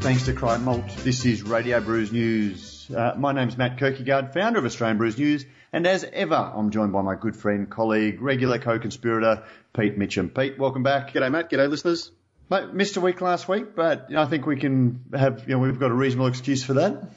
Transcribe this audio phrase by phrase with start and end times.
[0.00, 0.88] thanks to Cryer Malt.
[0.98, 2.90] This is Radio Brews News.
[2.90, 5.44] Uh, my name's Matt Kirkegaard, founder of Australian Brews News,
[5.74, 9.44] and as ever, I'm joined by my good friend, colleague, regular co-conspirator,
[9.74, 10.30] Pete Mitcham.
[10.30, 11.12] Pete, welcome back.
[11.12, 11.50] G'day, Matt.
[11.50, 12.10] G'day, listeners.
[12.48, 15.78] Mate, missed a week last week, but I think we can have, you know, we've
[15.78, 17.10] got a reasonable excuse for that.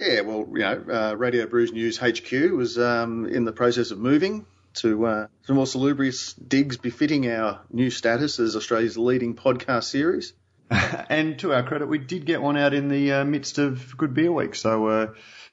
[0.00, 3.98] Yeah, well, you know, uh, Radio Brews News HQ was um, in the process of
[3.98, 9.84] moving to uh, some more salubrious digs befitting our new status as Australia's leading podcast
[9.84, 10.32] series.
[11.08, 14.14] and to our credit, we did get one out in the uh, midst of Good
[14.14, 14.54] Beer Week.
[14.54, 15.06] So, uh,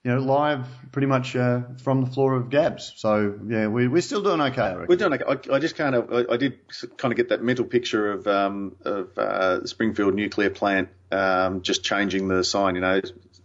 [0.04, 2.94] you know, live pretty much uh, from the floor of Gabs.
[2.96, 4.76] So, yeah, we, we're still doing okay.
[4.88, 5.50] We're doing okay.
[5.52, 6.60] I, I just kind of, I, I, did
[6.98, 11.84] kind of get that mental picture of um, of uh, Springfield nuclear plant um, just
[11.84, 12.76] changing the sign.
[12.76, 13.02] You know,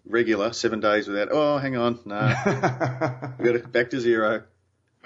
[0.07, 1.29] regular seven days without.
[1.33, 2.21] Oh, hang on, no,
[3.39, 4.45] we got it back to zero.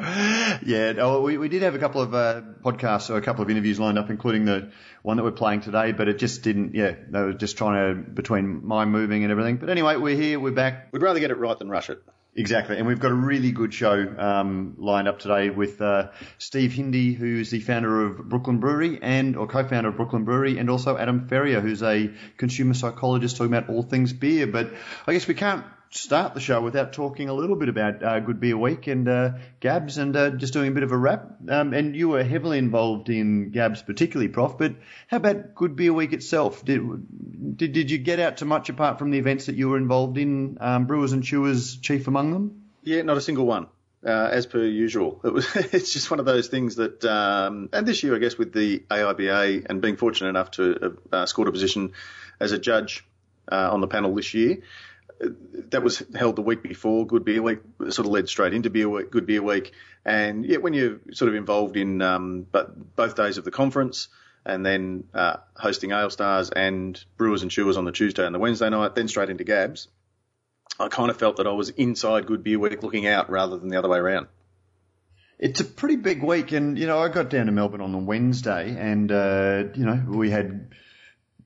[0.01, 3.81] Yeah, we, we did have a couple of uh, podcasts or a couple of interviews
[3.81, 4.71] lined up, including the
[5.03, 8.11] one that we're playing today, but it just didn't, yeah, they were just trying to,
[8.11, 9.57] between my moving and everything.
[9.57, 10.93] But anyway, we're here, we're back.
[10.93, 12.03] We'd rather get it right than rush it.
[12.37, 16.73] Exactly, and we've got a really good show um, lined up today with uh, Steve
[16.73, 20.97] Hindy, who's the founder of Brooklyn Brewery and or co-founder of Brooklyn Brewery, and also
[20.97, 24.47] Adam Ferrier, who's a consumer psychologist talking about all things beer.
[24.47, 24.73] But
[25.09, 28.41] I guess we can't start the show without talking a little bit about uh, Good
[28.41, 31.37] Beer Week and uh, Gabs and uh, just doing a bit of a wrap.
[31.49, 34.59] Um, and you were heavily involved in Gabs, particularly, Prof.
[34.59, 34.75] But
[35.07, 36.65] how about Good Beer Week itself?
[36.65, 39.79] Did did, did you get out to much apart from the events that you were
[39.79, 40.59] involved in?
[40.61, 42.65] Um, Brewers and Chewers, chief among them.
[42.83, 43.69] Yeah, not a single one.
[44.07, 47.85] Uh, as per usual, it was, it's just one of those things that, um, and
[47.85, 51.49] this year, I guess, with the AIBA and being fortunate enough to have uh, scored
[51.49, 51.93] a position
[52.39, 53.05] as a judge
[53.51, 54.59] uh, on the panel this year,
[55.71, 57.59] that was held the week before Good Beer Week,
[57.91, 59.73] sort of led straight into Beer Week, Good Beer Week.
[60.05, 64.09] And yet, when you're sort of involved in um, but both days of the conference
[64.45, 68.39] and then uh, hosting Ale Stars and Brewers and Chewers on the Tuesday and the
[68.39, 69.89] Wednesday night, then straight into Gabs,
[70.79, 73.69] I kind of felt that I was inside Good Beer Week looking out rather than
[73.69, 74.29] the other way around.
[75.39, 77.99] It's a pretty big week, and you know I got down to Melbourne on the
[77.99, 80.71] Wednesday, and uh, you know we had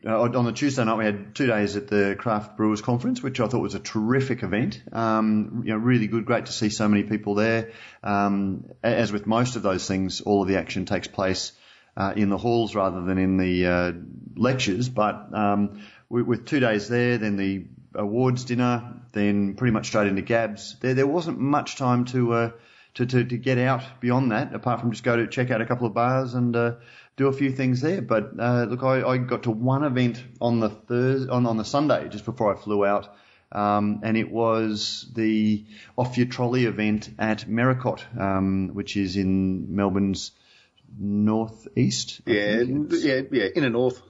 [0.05, 3.39] uh, on the Tuesday night, we had two days at the Craft Brewers Conference, which
[3.39, 4.83] I thought was a terrific event.
[4.93, 7.71] Um, you know, really good, great to see so many people there.
[8.03, 11.53] Um, as with most of those things, all of the action takes place
[11.97, 13.93] uh, in the halls rather than in the uh,
[14.35, 14.89] lectures.
[14.89, 20.23] But um, with two days there, then the awards dinner, then pretty much straight into
[20.23, 20.77] Gabs.
[20.81, 22.51] There, there wasn't much time to, uh,
[22.95, 25.67] to, to to get out beyond that, apart from just go to check out a
[25.67, 26.75] couple of bars and uh,
[27.23, 28.03] do a few things there.
[28.03, 31.65] But uh, look, I, I got to one event on the Thursday, on, on the
[31.65, 33.15] Sunday just before I flew out.
[33.53, 35.65] Um, and it was the
[35.97, 40.33] off your trolley event at Merricote, um, which is in Melbourne's
[40.99, 42.23] northeast.
[42.27, 44.01] Yeah, yeah, yeah, in the north.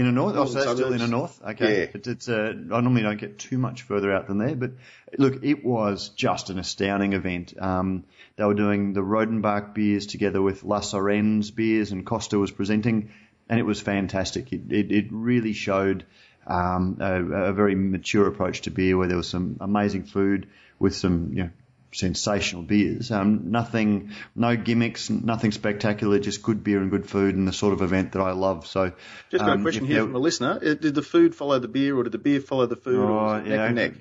[0.00, 0.34] In the north?
[0.34, 1.38] Oh, so that's still in the north?
[1.44, 1.80] Okay.
[1.80, 1.86] Yeah.
[1.92, 4.70] It's, it's uh, I normally don't get too much further out than there, but
[5.18, 7.52] look, it was just an astounding event.
[7.60, 8.04] Um,
[8.36, 13.10] they were doing the Rodenbach beers together with La Sirène's beers and Costa was presenting
[13.50, 14.50] and it was fantastic.
[14.54, 16.06] It, it, it really showed,
[16.46, 20.96] um, a, a very mature approach to beer where there was some amazing food with
[20.96, 21.50] some, you know,
[21.92, 23.10] sensational beers.
[23.10, 27.72] Um, nothing, no gimmicks, nothing spectacular, just good beer and good food and the sort
[27.72, 28.66] of event that I love.
[28.66, 28.92] So,
[29.30, 31.68] just got um, a question here from a listener: uh, Did the food follow the
[31.68, 33.92] beer, or did the beer follow the food, oh, or neck and neck?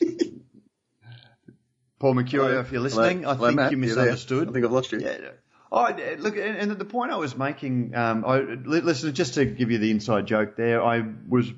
[1.98, 3.32] Paul Mercurio, if you're listening, Hello.
[3.32, 3.70] I Hello, think Matt.
[3.70, 4.48] you misunderstood.
[4.48, 5.00] I think I've lost you.
[5.00, 5.30] Yeah.
[5.72, 5.88] Oh,
[6.18, 9.90] look, and the point I was making, um, I, listen, just to give you the
[9.90, 11.50] inside joke there, I was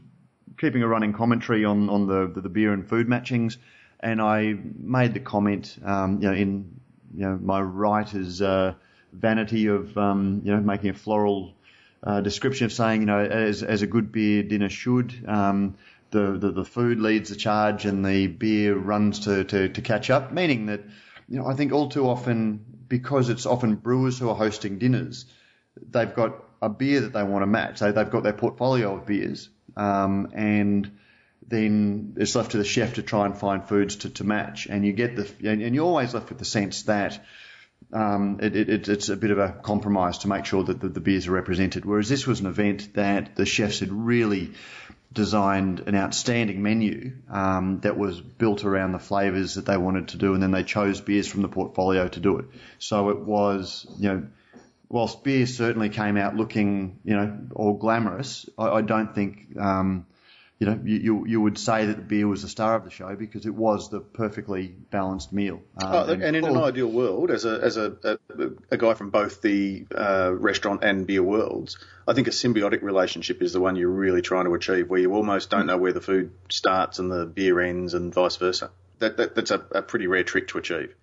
[0.59, 3.59] keeping a running commentary on, on the, the, the beer and food matchings
[4.01, 6.81] and I made the comment, um, you know, in
[7.15, 8.75] you know my writer's uh,
[9.13, 11.55] vanity of um, you know making a floral
[12.03, 15.25] uh, description of saying, you know, as as a good beer dinner should.
[15.27, 15.77] Um,
[16.11, 20.09] the, the, the food leads the charge and the beer runs to, to, to catch
[20.09, 20.81] up, meaning that,
[21.29, 25.27] you know, I think all too often, because it's often brewers who are hosting dinners,
[25.91, 27.79] they've got a beer that they want to match.
[27.79, 30.91] So they've got their portfolio of beers, um, and
[31.49, 34.67] then it's left to the chef to try and find foods to, to match.
[34.67, 37.25] And you get the, and, you're always left with the sense that,
[37.93, 41.01] um, it, it, it's a bit of a compromise to make sure that the, the,
[41.01, 41.85] beers are represented.
[41.85, 44.53] Whereas this was an event that the chefs had really
[45.13, 50.19] designed an outstanding menu um, that was built around the flavours that they wanted to
[50.19, 52.47] do, and then they chose beers from the portfolio to do it.
[52.79, 54.27] So it was, you know,
[54.89, 60.07] whilst beer certainly came out looking, you know, all glamorous, I, I don't think um,
[60.59, 62.91] you know, you, you, you would say that the beer was the star of the
[62.91, 65.61] show because it was the perfectly balanced meal.
[65.77, 68.95] Um, oh, and, and, in an ideal world, as a as a, a, a guy
[68.95, 71.77] from both the uh, restaurant and beer worlds,
[72.09, 75.13] I think a symbiotic relationship is the one you're really trying to achieve, where you
[75.13, 78.71] almost don't know where the food starts and the beer ends, and vice versa.
[78.99, 80.95] That, that that's a, a pretty rare trick to achieve.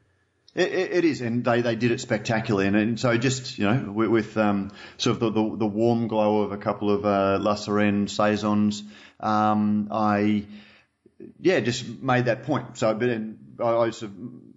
[0.56, 2.68] It, it is, and they, they did it spectacularly.
[2.68, 6.08] And, and so just you know, with, with um, sort of the, the, the, warm
[6.08, 8.84] glow of a couple of uh, La Sirène saisons,
[9.24, 10.46] um, I
[11.40, 12.78] yeah just made that point.
[12.78, 14.04] So, but in, I, of,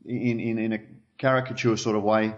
[0.04, 0.80] in, in in a
[1.18, 2.34] caricature sort of way.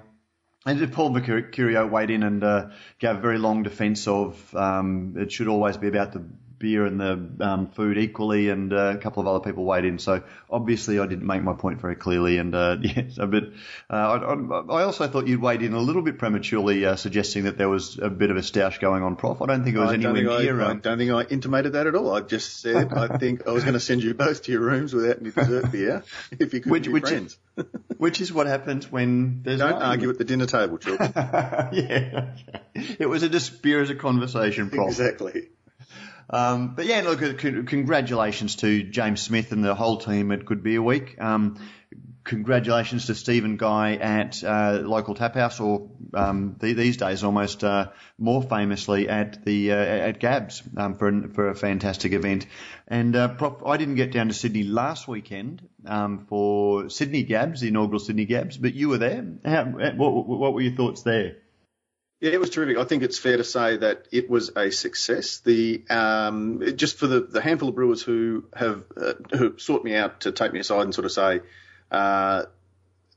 [0.67, 2.67] And Paul Mercurio weighed in and uh,
[2.99, 6.25] gave a very long defence of um, it should always be about the
[6.59, 9.99] beer and the um, food equally, and uh, a couple of other people weighed in.
[9.99, 13.53] So obviously, I didn't make my point very clearly, and uh, yeah, a bit.
[13.89, 17.59] Uh, I, I, also thought you'd weighed in a little bit prematurely, uh, suggesting that
[17.59, 19.41] there was a bit of a stoush going on, Prof.
[19.43, 20.63] I don't think it was I anywhere near.
[20.63, 22.13] I, I don't think I intimated that at all.
[22.13, 24.95] I just said I think I was going to send you both to your rooms
[24.95, 26.03] without any dessert beer
[26.33, 27.39] if you could which, be which friends.
[27.57, 27.67] Is,
[27.97, 31.13] which is what happens when there's don't argue at the dinner table, children.
[31.15, 32.35] yeah,
[32.99, 34.89] it was a dispirited conversation, Prof.
[34.89, 35.49] Exactly.
[36.31, 40.83] Um, but yeah, look, congratulations to James Smith and the whole team at Good Beer
[40.83, 41.21] Week.
[41.21, 41.57] Um,
[42.29, 47.65] congratulations to Stephen Guy at uh, local tap house, or um, the, these days almost
[47.65, 47.89] uh,
[48.19, 52.47] more famously at the uh, at Gabs um, for an, for a fantastic event.
[52.87, 57.63] And uh, prop, I didn't get down to Sydney last weekend um, for Sydney Gabs,
[57.63, 59.25] the inaugural Sydney Gabs, but you were there.
[59.45, 61.37] How, what, what were your thoughts there?
[62.21, 62.79] Yeah, it was terrific.
[62.79, 65.39] I think it's fair to say that it was a success.
[65.39, 69.95] The um, just for the, the handful of brewers who have uh, who sought me
[69.95, 71.41] out to take me aside and sort of say
[71.93, 72.45] uh,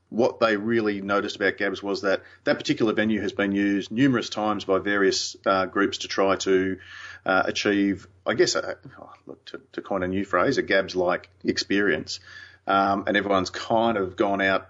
[0.10, 4.30] what they really noticed about Gabs was that that particular venue has been used numerous
[4.30, 6.78] times by various uh, groups to try to
[7.26, 11.30] uh, achieve, I guess, a, oh, look, to, to coin a new phrase, a Gabs-like
[11.46, 12.20] experience.
[12.68, 14.68] Um, and everyone's kind of gone out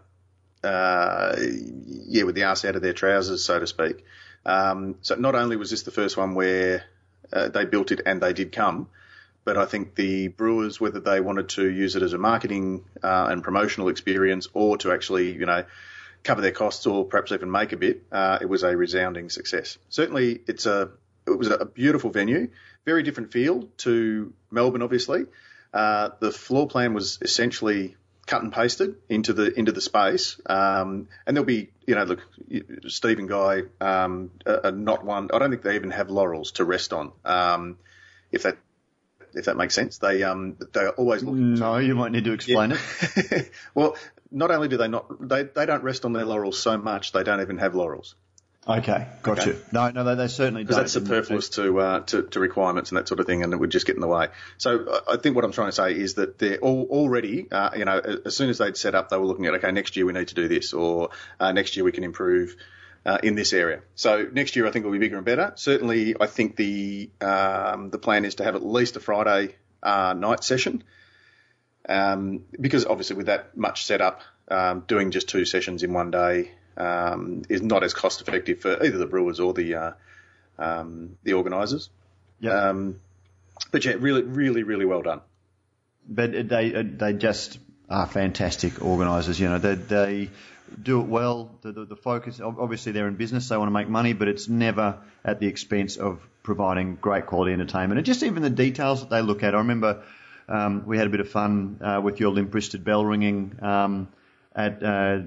[0.64, 4.04] uh, yeah, with the ass out of their trousers, so to speak.
[4.46, 6.84] Um, so not only was this the first one where
[7.32, 8.88] uh, they built it and they did come,
[9.44, 13.28] but I think the brewers, whether they wanted to use it as a marketing uh,
[13.30, 15.66] and promotional experience or to actually, you know,
[16.24, 19.78] cover their costs or perhaps even make a bit, uh, it was a resounding success.
[19.90, 20.92] Certainly, it's a
[21.26, 22.50] it was a beautiful venue,
[22.86, 25.26] very different feel to Melbourne, obviously.
[25.74, 27.96] Uh, the floor plan was essentially
[28.26, 30.40] cut and pasted into the into the space.
[30.46, 32.22] Um, and there'll be, you know, look,
[32.88, 35.30] Steve and Guy um, are not one.
[35.34, 37.12] I don't think they even have laurels to rest on.
[37.26, 37.78] Um,
[38.32, 38.58] if that
[39.34, 41.56] if that makes sense, they um they're always looking.
[41.56, 42.78] No, to, you might need to explain yeah.
[43.16, 43.52] it.
[43.74, 43.96] well,
[44.32, 47.24] not only do they not they they don't rest on their laurels so much, they
[47.24, 48.16] don't even have laurels.
[48.68, 49.52] Okay, got okay.
[49.52, 49.62] you.
[49.72, 53.08] No, no, they, they certainly because that's superfluous to, uh, to, to requirements and that
[53.08, 54.28] sort of thing, and it would just get in the way.
[54.60, 57.86] So I think what I'm trying to say is that they're all, already, uh, you
[57.86, 60.14] know, as soon as they'd set up, they were looking at okay, next year we
[60.14, 61.10] need to do this, or
[61.40, 62.56] uh, next year we can improve.
[63.04, 65.54] Uh, in this area, so next year I think will be bigger and better.
[65.56, 70.14] Certainly, I think the um, the plan is to have at least a Friday uh,
[70.16, 70.84] night session,
[71.90, 76.52] um, because obviously with that much setup, um, doing just two sessions in one day
[76.82, 79.92] um, is not as cost effective for either the brewers or the uh,
[80.58, 81.90] um, the organisers.
[82.40, 82.70] Yeah.
[82.70, 83.00] Um,
[83.72, 85.22] but yeah, really, really, really well done.
[86.08, 89.40] But they they just are fantastic organisers.
[89.40, 90.30] You know, they they
[90.82, 91.52] do it well.
[91.62, 93.50] The, the, the, focus, obviously, they're in business.
[93.50, 97.54] They want to make money, but it's never at the expense of providing great quality
[97.54, 98.00] entertainment.
[98.00, 99.54] And just even the details that they look at.
[99.54, 100.04] I remember
[100.48, 103.60] um, we had a bit of fun uh, with your limp-wristed bell ringing.
[103.62, 104.08] Um,
[104.56, 105.20] at uh,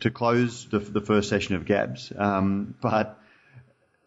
[0.00, 3.18] to close the, the first session of Gabs, um, but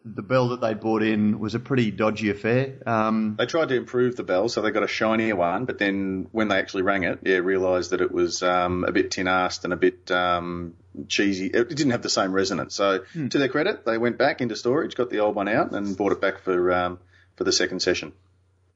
[0.04, 2.74] the bell that they brought in was a pretty dodgy affair.
[2.86, 6.28] Um, they tried to improve the bell, so they got a shinier one, but then
[6.32, 9.72] when they actually rang it, yeah, realised that it was um, a bit tin-assed and
[9.72, 10.74] a bit um,
[11.08, 11.46] cheesy.
[11.46, 12.74] It didn't have the same resonance.
[12.74, 13.28] So hmm.
[13.28, 16.12] to their credit, they went back into storage, got the old one out, and brought
[16.12, 16.98] it back for um,
[17.36, 18.12] for the second session.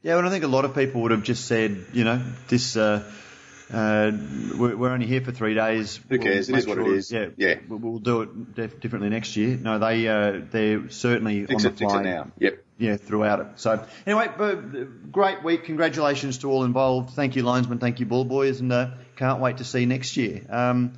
[0.03, 2.77] Yeah, and I think a lot of people would have just said, you know, this.
[2.77, 3.11] Uh,
[3.73, 4.13] uh,
[4.57, 5.99] we're, we're, only here for three days.
[6.09, 6.49] Who cares?
[6.49, 7.13] We'll it is what sure, it is.
[7.13, 7.55] Yeah, yeah.
[7.69, 9.57] We'll, do it def- differently next year.
[9.57, 12.03] No, they uh, they're certainly fix on it, the fly.
[12.03, 12.31] now.
[12.39, 12.65] Yep.
[12.77, 13.47] Yeah, throughout it.
[13.57, 14.29] So anyway,
[15.11, 15.65] great week.
[15.65, 17.11] Congratulations to all involved.
[17.11, 17.79] Thank you, linesman.
[17.79, 20.43] Thank you, ball boys, and uh, can't wait to see next year.
[20.51, 20.95] Um,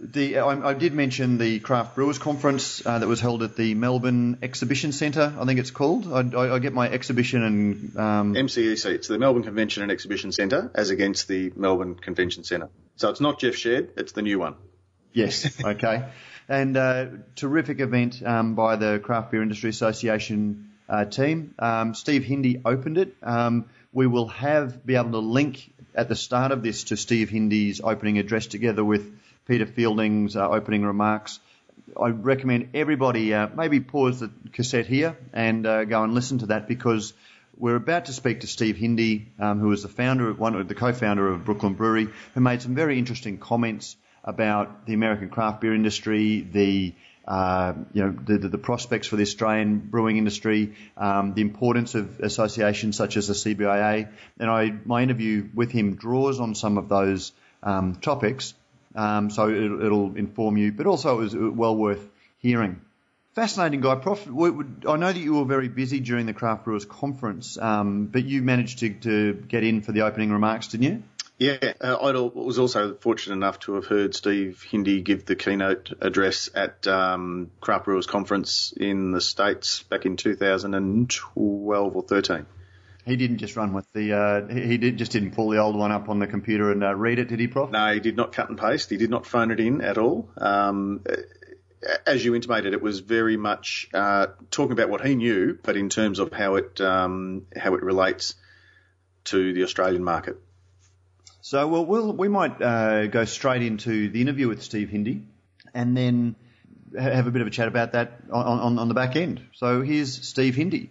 [0.00, 3.74] the I, I, did mention the Craft Brewers Conference uh, that was held at the
[3.74, 5.34] Melbourne Exhibition Centre.
[5.38, 6.12] I think it's called.
[6.12, 8.34] I, I, I get my exhibition and um...
[8.34, 8.86] MCEC.
[8.86, 12.68] It's the Melbourne Convention and Exhibition Centre, as against the Melbourne Convention Centre.
[12.96, 13.90] So it's not Jeff's Shed.
[13.96, 14.56] It's the new one.
[15.12, 15.60] Yes.
[15.64, 16.04] Okay.
[16.48, 21.54] and uh, terrific event um, by the Craft Beer Industry Association uh, team.
[21.58, 23.16] Um, Steve Hindy opened it.
[23.22, 27.30] Um, We will have be able to link at the start of this to Steve
[27.30, 29.10] Hindy's opening address together with
[29.46, 31.38] Peter Fielding's uh, opening remarks.
[32.00, 36.46] I recommend everybody uh, maybe pause the cassette here and uh, go and listen to
[36.46, 37.12] that because
[37.56, 40.68] we're about to speak to Steve Hindy, um, who is the founder, of, one of
[40.68, 45.60] the co-founder of Brooklyn Brewery, who made some very interesting comments about the American craft
[45.60, 46.94] beer industry, the
[47.26, 52.20] uh, you know the, the, prospects for the Australian brewing industry, um, the importance of
[52.20, 56.88] associations such as the CBIA, and I my interview with him draws on some of
[56.88, 57.32] those
[57.64, 58.54] um, topics,
[58.96, 62.80] um, so it, it'll inform you, but also it was well worth hearing.
[63.34, 64.26] Fascinating guy, Prof.
[64.26, 68.40] I know that you were very busy during the Craft Brewers Conference, um, but you
[68.40, 71.02] managed to, to get in for the opening remarks, didn't you?
[71.38, 75.92] Yeah, uh, I was also fortunate enough to have heard Steve Hindy give the keynote
[76.00, 82.46] address at um, Craft Brewers Conference in the States back in 2012 or 13.
[83.06, 84.12] He didn't just run with the.
[84.12, 86.92] Uh, he did just didn't pull the old one up on the computer and uh,
[86.92, 87.70] read it, did he, Prof?
[87.70, 88.90] No, he did not cut and paste.
[88.90, 90.28] He did not phone it in at all.
[90.36, 91.04] Um,
[92.04, 95.88] as you intimated, it was very much uh, talking about what he knew, but in
[95.88, 98.34] terms of how it um, how it relates
[99.26, 100.40] to the Australian market.
[101.42, 105.22] So, well, we'll we might uh, go straight into the interview with Steve Hindy,
[105.74, 106.34] and then
[106.98, 109.42] have a bit of a chat about that on, on, on the back end.
[109.52, 110.90] So, here's Steve Hindy.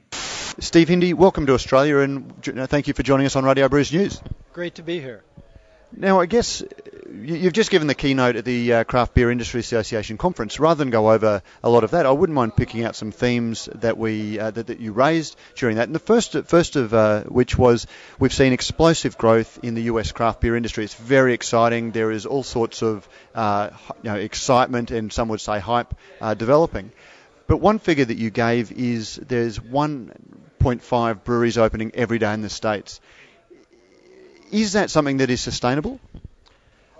[0.60, 2.34] Steve Hindy, welcome to Australia, and
[2.70, 4.22] thank you for joining us on Radio Brews News.
[4.54, 5.22] Great to be here.
[5.92, 6.64] Now, I guess
[7.12, 10.58] you've just given the keynote at the uh, Craft Beer Industry Association conference.
[10.58, 13.68] Rather than go over a lot of that, I wouldn't mind picking out some themes
[13.76, 15.90] that we uh, that, that, you raised during that.
[15.90, 17.86] And the first first of uh, which was
[18.18, 20.86] we've seen explosive growth in the US craft beer industry.
[20.86, 21.92] It's very exciting.
[21.92, 23.72] There is all sorts of uh,
[24.04, 26.94] you know, excitement and some would say hype uh, developing.
[27.48, 32.50] But one figure that you gave is there's 1.5 breweries opening every day in the
[32.50, 33.00] states.
[34.52, 36.00] Is that something that is sustainable?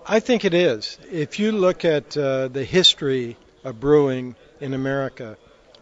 [0.06, 0.98] I think it is.
[1.10, 5.36] If you look at uh, the history of brewing in America,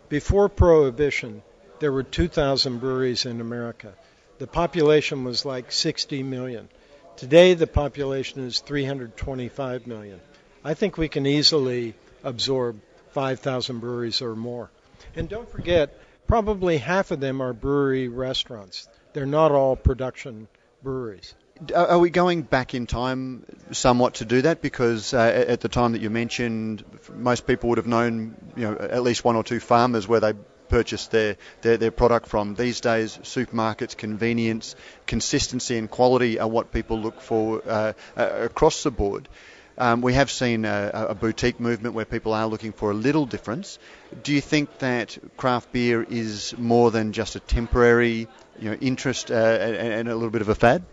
[0.08, 1.42] before Prohibition,
[1.80, 3.92] there were 2,000 breweries in America.
[4.38, 6.68] The population was like 60 million.
[7.16, 10.20] Today, the population is 325 million.
[10.64, 12.80] I think we can easily absorb
[13.14, 14.70] 5,000 breweries or more.
[15.16, 18.88] And don't forget, probably half of them are brewery restaurants.
[19.12, 20.48] They're not all production
[20.82, 21.34] breweries.
[21.72, 24.60] Are we going back in time somewhat to do that?
[24.60, 28.76] Because uh, at the time that you mentioned, most people would have known, you know,
[28.76, 30.32] at least one or two farmers where they
[30.68, 32.56] purchased their, their, their product from.
[32.56, 34.74] These days, supermarkets, convenience,
[35.06, 39.28] consistency, and quality are what people look for uh, uh, across the board.
[39.76, 43.26] Um, we have seen a, a, boutique movement where people are looking for a little
[43.26, 43.80] difference.
[44.22, 48.28] Do you think that craft beer is more than just a temporary,
[48.60, 50.84] you know, interest uh, and, and a little bit of a fad?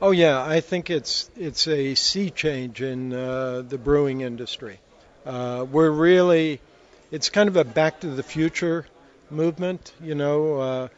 [0.00, 4.78] Oh yeah, I think it's it's a sea change in uh, the brewing industry.
[5.26, 6.60] Uh, we're really,
[7.10, 8.86] it's kind of a back to the future
[9.28, 9.92] movement.
[10.00, 10.88] You know, uh,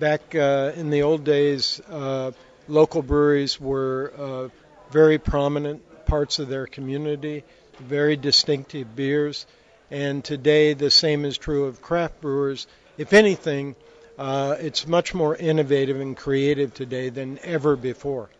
[0.00, 2.32] back uh, in the old days, uh,
[2.66, 4.50] local breweries were
[4.90, 7.44] very prominent parts of their community,
[7.78, 9.46] very distinctive beers,
[9.90, 12.66] and today the same is true of craft brewers.
[12.98, 13.76] If anything,
[14.18, 18.30] it's much more innovative and creative today than ever before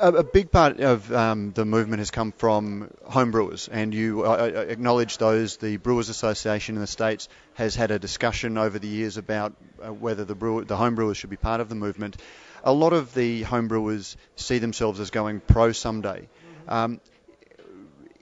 [0.00, 4.28] a, a big part of um, the movement has come from homebrewers, and you uh,
[4.28, 5.56] uh, acknowledge those.
[5.56, 9.92] The Brewers Association in the states has had a discussion over the years about uh,
[9.92, 12.16] whether the brewer, the homebrewers should be part of the movement.
[12.62, 16.28] A lot of the homebrewers see themselves as going pro someday.
[16.68, 17.00] Um,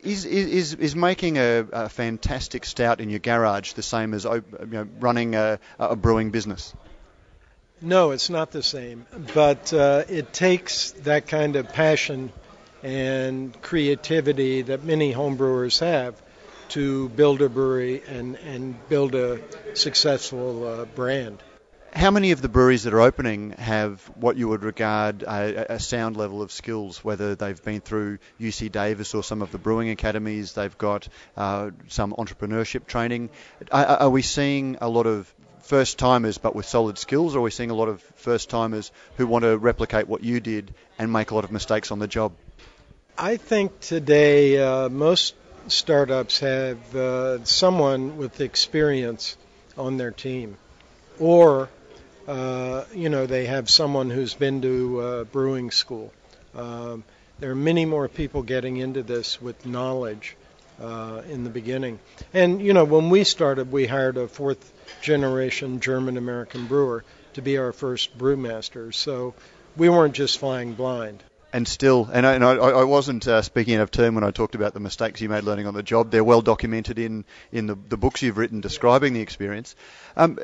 [0.03, 4.43] is, is, is making a, a, fantastic stout in your garage the same as you
[4.67, 6.75] know, running a, a brewing business?
[7.81, 12.33] No, it's not the same, but uh, it takes that kind of passion
[12.83, 16.21] and creativity that many homebrewers have
[16.71, 19.41] to build a brewery and, and build a
[19.75, 21.43] successful uh, brand.
[21.95, 25.79] How many of the breweries that are opening have what you would regard a, a,
[25.79, 29.91] sound level of skills, whether they've been through UC Davis or some of the brewing
[29.91, 31.07] academies, they've got
[31.37, 33.29] uh, some entrepreneurship training?
[33.71, 37.43] Are, are, we seeing a lot of first timers but with solid skills, or are
[37.43, 41.13] we seeing a lot of first timers who want to replicate what you did and
[41.13, 42.33] make a lot of mistakes on the job?
[43.19, 45.35] I think today uh, most
[45.69, 49.37] startups have uh, someone with experience
[49.77, 50.57] on their team,
[51.21, 51.69] or
[52.27, 56.13] uh, you know they have someone who's been to uh, brewing school.
[56.55, 57.05] Um,
[57.39, 60.37] there are many more people getting into this with knowledge
[60.81, 61.99] uh, in the beginning.
[62.33, 67.43] And you know, when we started, we hired a fourth generation German American brewer to
[67.43, 68.95] be our first brewmaster.
[68.95, 69.35] So
[69.77, 73.77] we weren't just flying blind and still, and I, and I, I wasn't uh, speaking
[73.77, 76.11] out of turn when I talked about the mistakes you made learning on the job.
[76.11, 79.77] They're well documented in, in the, the books you've written describing the experience.
[80.17, 80.39] Um,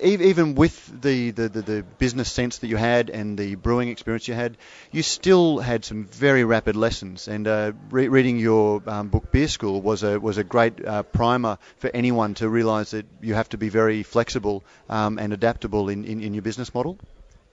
[0.00, 4.28] even with the, the, the, the, business sense that you had and the brewing experience
[4.28, 4.56] you had,
[4.90, 7.28] you still had some very rapid lessons.
[7.28, 11.02] And uh, re- reading your um, book Beer School was a was a great uh,
[11.02, 15.88] primer for anyone to realise that you have to be very flexible um, and adaptable
[15.88, 16.98] in, in, in your business model.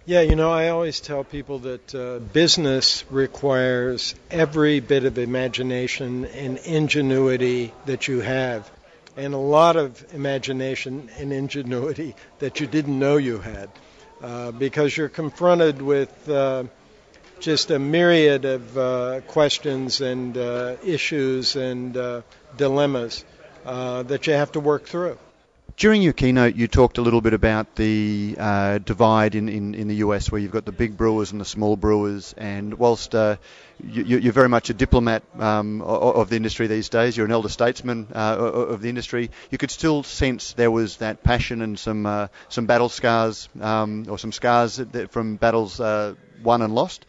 [0.09, 6.25] Yeah, you know, I always tell people that uh, business requires every bit of imagination
[6.25, 8.67] and ingenuity that you have,
[9.15, 13.69] and a lot of imagination and ingenuity that you didn't know you had,
[14.23, 16.63] uh, because you're confronted with uh,
[17.39, 22.23] just a myriad of uh, questions and uh, issues and uh,
[22.57, 23.23] dilemmas
[23.63, 25.19] that you have to work through.
[25.79, 29.87] During your keynote, you talked a little bit about the uh, divide in, in, in,
[29.87, 32.35] the US where you've got the big brewers and the small brewers.
[32.37, 33.37] And whilst uh,
[33.81, 37.47] you, are very much a diplomat um, of the industry these days, you're an elder
[37.47, 42.05] statesman uh, of the industry, you could still sense there was that passion and some,
[42.05, 44.81] uh, some battle scars um, or some scars
[45.11, 47.05] from battles uh, won and lost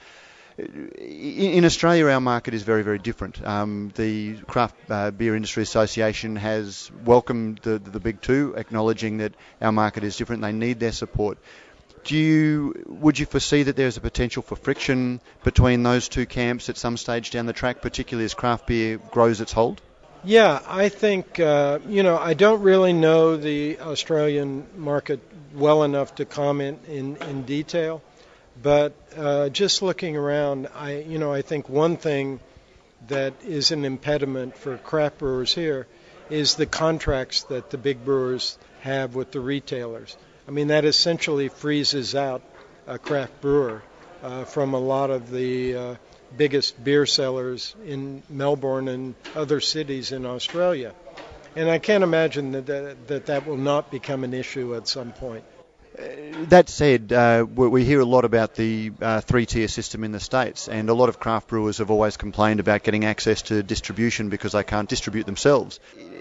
[0.99, 3.45] in Australia, our market is very, very different.
[3.45, 9.35] Um, the Craft uh, Beer Industry Association has welcomed the, the big two, acknowledging that
[9.61, 10.43] our market is different.
[10.43, 11.39] They need their support.
[12.05, 16.69] Do you would you foresee that there's a potential for friction between those two camps
[16.71, 19.81] at some stage down the track, particularly as craft beer grows its hold?
[20.25, 25.21] Yeah, I think uh, you know I don't really know the Australian market
[25.55, 28.03] well enough to comment in in detail.
[28.63, 32.41] But uh, just looking around, I you know I think one thing
[33.09, 35.87] that is an impediment for craft brewers here
[36.29, 40.17] is the contracts that the big brewers have with the retailers.
[40.47, 42.43] I mean that essentially freezes out
[42.87, 43.83] a craft brewer
[44.23, 45.95] uh, from a lot of the uh,
[46.37, 50.93] biggest beer sellers in Melbourne and other cities in Australia.
[51.57, 55.13] And I can't imagine that that, that, that will not become an issue at some
[55.13, 55.45] point
[55.95, 60.69] that said, uh, we hear a lot about the uh, three-tier system in the states,
[60.69, 64.53] and a lot of craft brewers have always complained about getting access to distribution because
[64.53, 65.81] they can't distribute themselves.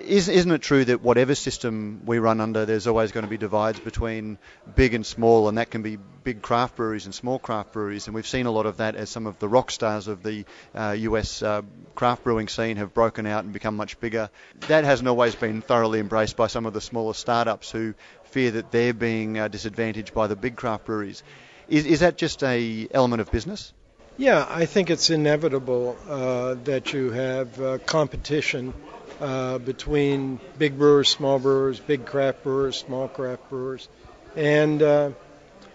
[0.09, 3.79] Isn't it true that whatever system we run under, there's always going to be divides
[3.79, 4.39] between
[4.75, 8.15] big and small, and that can be big craft breweries and small craft breweries, and
[8.15, 10.95] we've seen a lot of that as some of the rock stars of the uh,
[10.97, 11.61] US uh,
[11.93, 14.31] craft brewing scene have broken out and become much bigger.
[14.61, 17.93] That hasn't always been thoroughly embraced by some of the smaller startups who
[18.23, 21.21] fear that they're being uh, disadvantaged by the big craft breweries.
[21.67, 23.73] Is, is that just a element of business?
[24.17, 28.73] Yeah, I think it's inevitable uh, that you have uh, competition
[29.19, 33.87] uh, between big brewers, small brewers, big craft brewers, small craft brewers,
[34.35, 35.11] and uh,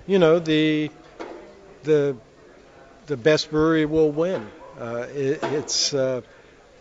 [0.06, 0.90] you know the
[1.82, 2.16] the
[3.06, 4.50] the best brewery will win.
[4.78, 5.94] Uh, it, it's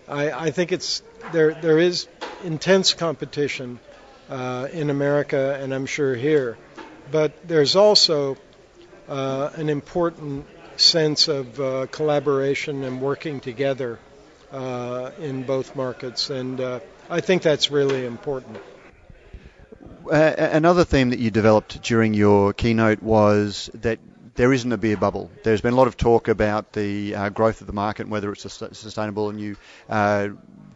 [0.08, 2.08] I, I think it's there there is
[2.44, 3.80] intense competition
[4.30, 6.58] uh, in America and I'm sure here.
[7.12, 8.38] But there's also
[9.08, 10.46] uh, an important
[10.78, 14.00] sense of uh, collaboration and working together
[14.54, 18.60] uh, in both markets, and uh, I think that's really important.
[20.10, 24.00] Uh, another theme that you developed during your keynote was that
[24.36, 25.30] there isn't a beer bubble.
[25.44, 28.32] There's been a lot of talk about the uh, growth of the market and whether
[28.32, 29.56] it's sustainable, and you
[29.90, 30.30] uh,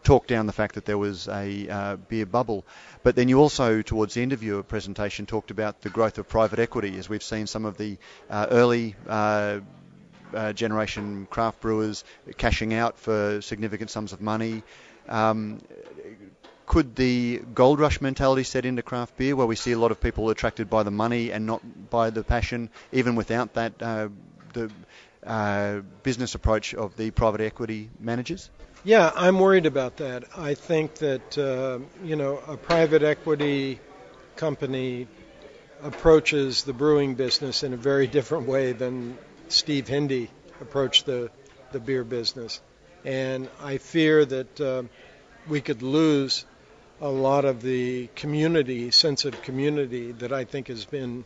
[0.04, 2.64] talked down the fact that there was a uh, beer bubble.
[3.02, 6.28] But then you also, towards the end of your presentation, talked about the growth of
[6.28, 7.98] private equity, as we've seen some of the
[8.30, 8.96] uh, early
[10.34, 12.04] uh, generation craft brewers
[12.36, 14.62] cashing out for significant sums of money.
[15.08, 15.60] Um,
[16.66, 20.00] could the gold rush mentality set into craft beer, where we see a lot of
[20.00, 24.08] people attracted by the money and not by the passion, even without that uh,
[24.52, 24.70] the
[25.26, 28.50] uh, business approach of the private equity managers?
[28.84, 30.24] Yeah, I'm worried about that.
[30.36, 33.80] I think that uh, you know a private equity
[34.36, 35.08] company
[35.82, 39.16] approaches the brewing business in a very different way than
[39.48, 40.30] Steve Hindy
[40.60, 41.30] approached the
[41.72, 42.60] the beer business,
[43.04, 44.82] and I fear that uh,
[45.48, 46.44] we could lose
[47.00, 51.24] a lot of the community sense of community that I think has been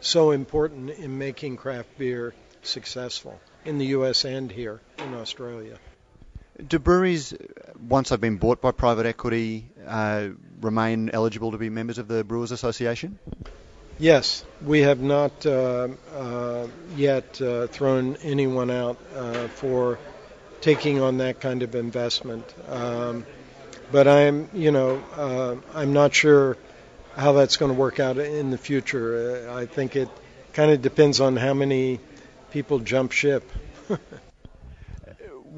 [0.00, 4.24] so important in making craft beer successful in the U.S.
[4.24, 5.78] and here in Australia.
[6.66, 7.34] Do breweries,
[7.88, 10.28] once they've been bought by private equity, uh,
[10.60, 13.18] remain eligible to be members of the Brewers Association?
[13.98, 19.98] Yes, we have not uh, uh, yet uh, thrown anyone out uh, for
[20.60, 22.44] taking on that kind of investment.
[22.68, 23.24] Um,
[23.90, 26.56] but I'm, you know, uh, I'm not sure
[27.16, 29.50] how that's going to work out in the future.
[29.52, 30.08] I think it
[30.52, 31.98] kind of depends on how many
[32.50, 33.50] people jump ship.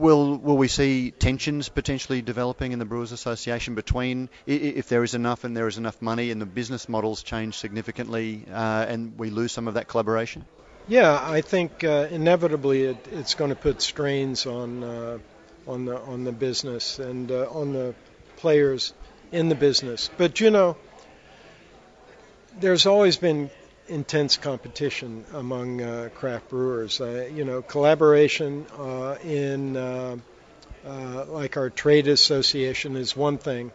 [0.01, 5.15] will will we see tensions potentially developing in the Brewers Association between if there is
[5.15, 9.31] enough and there is enough money and the business models change significantly uh, and we
[9.31, 10.45] lose some of that collaboration?
[10.89, 15.19] Yeah, I think uh, inevitably it, it's going to put strains on uh,
[15.67, 17.95] on the on the business and uh, on the
[18.37, 18.93] players
[19.31, 20.11] in the business.
[20.17, 20.77] But you know,
[22.59, 23.51] there's always been
[23.91, 27.01] intense competition among uh, craft brewers.
[27.01, 30.17] Uh, you know, collaboration uh, in uh,
[30.87, 33.73] uh, like our trade association is one thing,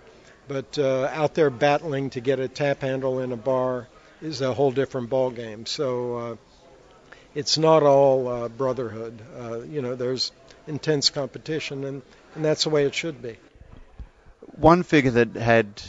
[0.48, 3.88] but out there battling to get a tap handle in a bar
[4.22, 5.68] is a whole different ballgame.
[5.68, 6.38] So
[7.36, 9.20] it's not all brotherhood.
[9.70, 10.32] you know, there's
[10.68, 12.02] intense competition, and,
[12.34, 13.38] and that's the way it should be.
[14.58, 15.82] One figure that had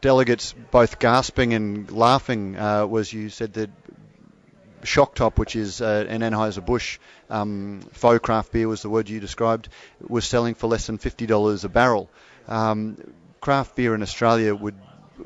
[0.00, 3.70] delegates both gasping and laughing uh, was you said that
[4.84, 6.98] Shock Top, which is uh, an Anheuser-Busch
[7.30, 9.68] um, faux craft beer, was the word you described,
[10.06, 12.08] was selling for less than $50 a barrel.
[12.46, 12.96] Um,
[13.40, 14.76] craft beer in Australia would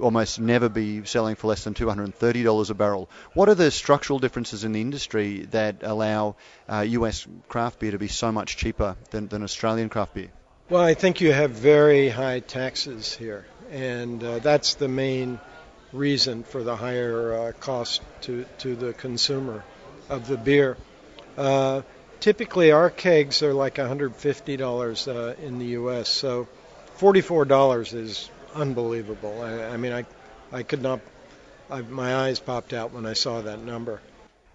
[0.01, 3.11] almost never be selling for less than $230 a barrel.
[3.35, 6.37] What are the structural differences in the industry that allow
[6.69, 10.31] uh, US craft beer to be so much cheaper than, than Australian craft beer?
[10.71, 15.41] Well, I think you have very high taxes here and uh, that's the main
[15.93, 19.65] reason for the higher uh, cost to, to the consumer
[20.09, 20.77] of the beer.
[21.37, 21.81] Uh,
[22.21, 26.47] typically, our kegs are like $150 uh, in the U.S., so
[26.99, 29.41] $44 is unbelievable.
[29.41, 30.05] I, I mean, I,
[30.53, 31.01] I could not,
[31.71, 34.01] I, my eyes popped out when I saw that number.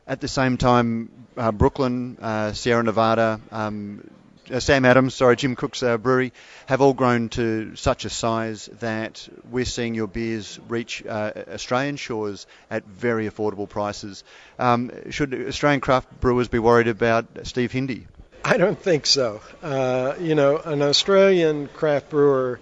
[0.06, 4.08] At the same time, uh, Brooklyn, uh, Sierra Nevada, um,
[4.51, 6.33] uh, Sam Adams, sorry, Jim Koch's uh, brewery,
[6.67, 11.97] have all grown to such a size that we're seeing your beers reach uh, Australian
[11.97, 14.23] shores at very affordable prices.
[14.60, 18.07] Um, should Australian craft brewers be worried about Steve Hindy?
[18.43, 19.41] I don't think so.
[19.62, 22.60] Uh, you know, an Australian craft brewer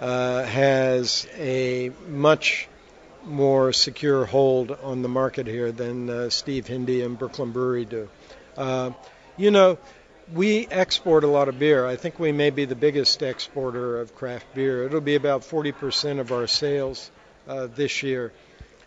[0.00, 2.68] uh, has a much
[3.24, 8.08] more secure hold on the market here than uh, Steve Hindy and Brooklyn Brewery do.
[9.36, 9.78] you know,
[10.34, 11.86] we export a lot of beer.
[11.86, 14.84] I think we may be the biggest exporter of craft beer.
[14.84, 17.10] It'll be about 40% of our sales
[17.48, 18.32] uh, this year.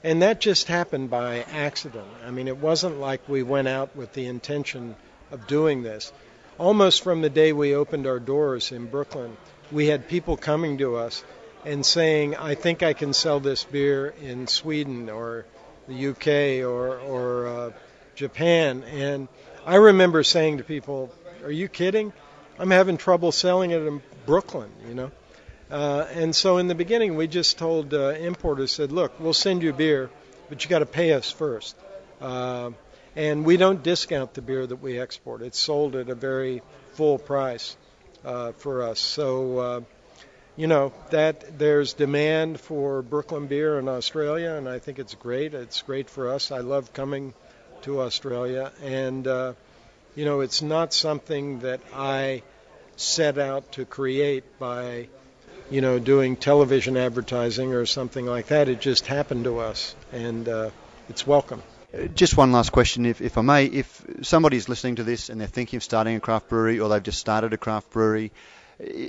[0.04, 2.08] And that just happened by accident.
[2.26, 4.96] I mean, it wasn't like we went out with the intention
[5.32, 6.12] of doing this.
[6.58, 9.36] Almost from the day we opened our doors in Brooklyn,
[9.72, 11.24] we had people coming to us
[11.66, 15.46] and saying, I think I can sell this beer in Sweden or
[15.88, 17.72] the UK or, or uh,
[18.16, 18.84] Japan.
[18.84, 19.28] And
[19.66, 22.14] I remember saying to people, are you kidding?
[22.58, 25.12] I'm having trouble selling it in Brooklyn, you know.
[25.70, 29.64] Uh, and so in the beginning, we just told uh, importers, said, look, we'll send
[29.64, 30.10] you beer,
[30.50, 31.76] but you got to pay us first.
[32.22, 32.72] Uh,
[33.16, 35.42] and we don't discount the beer that we export.
[35.42, 36.62] It's sold at a very
[36.94, 37.76] full price
[38.24, 39.00] uh, for us.
[39.00, 39.82] So, uh,
[40.56, 45.54] you know, that there's demand for Brooklyn beer in Australia, and I think it's great.
[45.54, 46.52] It's great for us.
[46.52, 47.34] I love coming
[47.82, 49.54] to Australia, and uh,
[50.16, 52.44] you know, it's not something that I
[52.96, 55.08] set out to create by,
[55.72, 58.70] you know, doing television advertising or something like that.
[58.70, 60.70] It just happened to us, and uh,
[61.10, 61.64] it's welcome.
[62.16, 63.66] Just one last question, if, if I may.
[63.66, 67.04] If somebody's listening to this and they're thinking of starting a craft brewery or they've
[67.04, 68.32] just started a craft brewery,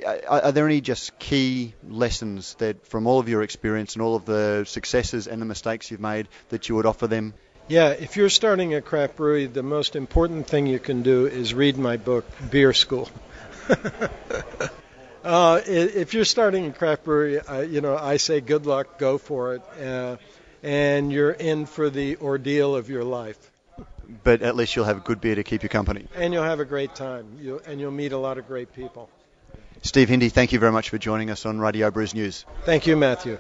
[0.07, 4.17] are, are there any just key lessons that from all of your experience and all
[4.17, 7.33] of the successes and the mistakes you've made that you would offer them?
[7.67, 11.55] Yeah, if you're starting a craft brewery, the most important thing you can do is
[11.55, 13.09] read my book, Beer School.
[15.25, 19.17] uh, if you're starting a craft brewery, uh, you know, I say good luck, go
[19.17, 20.17] for it, uh,
[20.63, 23.39] and you're in for the ordeal of your life.
[24.23, 26.07] But at least you'll have good beer to keep you company.
[26.15, 29.09] And you'll have a great time, you and you'll meet a lot of great people.
[29.81, 32.45] Steve Hindy, thank you very much for joining us on Radio Brews News.
[32.67, 33.39] Thank you, Matthew.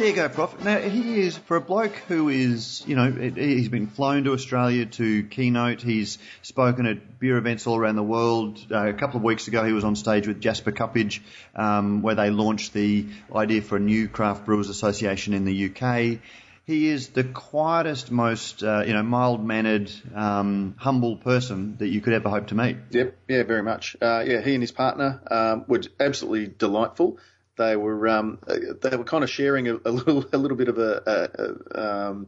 [0.00, 0.64] There you go, Prof.
[0.64, 4.86] Now, he is, for a bloke who is, you know, he's been flown to Australia
[4.86, 5.82] to keynote.
[5.82, 8.64] He's spoken at beer events all around the world.
[8.70, 11.20] Uh, a couple of weeks ago, he was on stage with Jasper Cuppaidge,
[11.54, 16.20] um, where they launched the idea for a new craft brewers association in the UK.
[16.64, 22.14] He is the quietest, most, uh, you know, mild-mannered, um, humble person that you could
[22.14, 22.78] ever hope to meet.
[22.90, 23.96] Yep, yeah, very much.
[24.00, 27.18] Uh, yeah, he and his partner um, were absolutely delightful
[27.60, 30.78] they were um, they were kind of sharing a, a little a little bit of
[30.78, 32.26] a, a, um,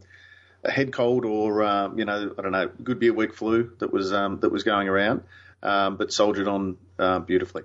[0.63, 3.93] a head cold or um, you know I don't know good beer week flu that
[3.93, 5.23] was um, that was going around,
[5.63, 7.63] um, but soldiered on uh, beautifully.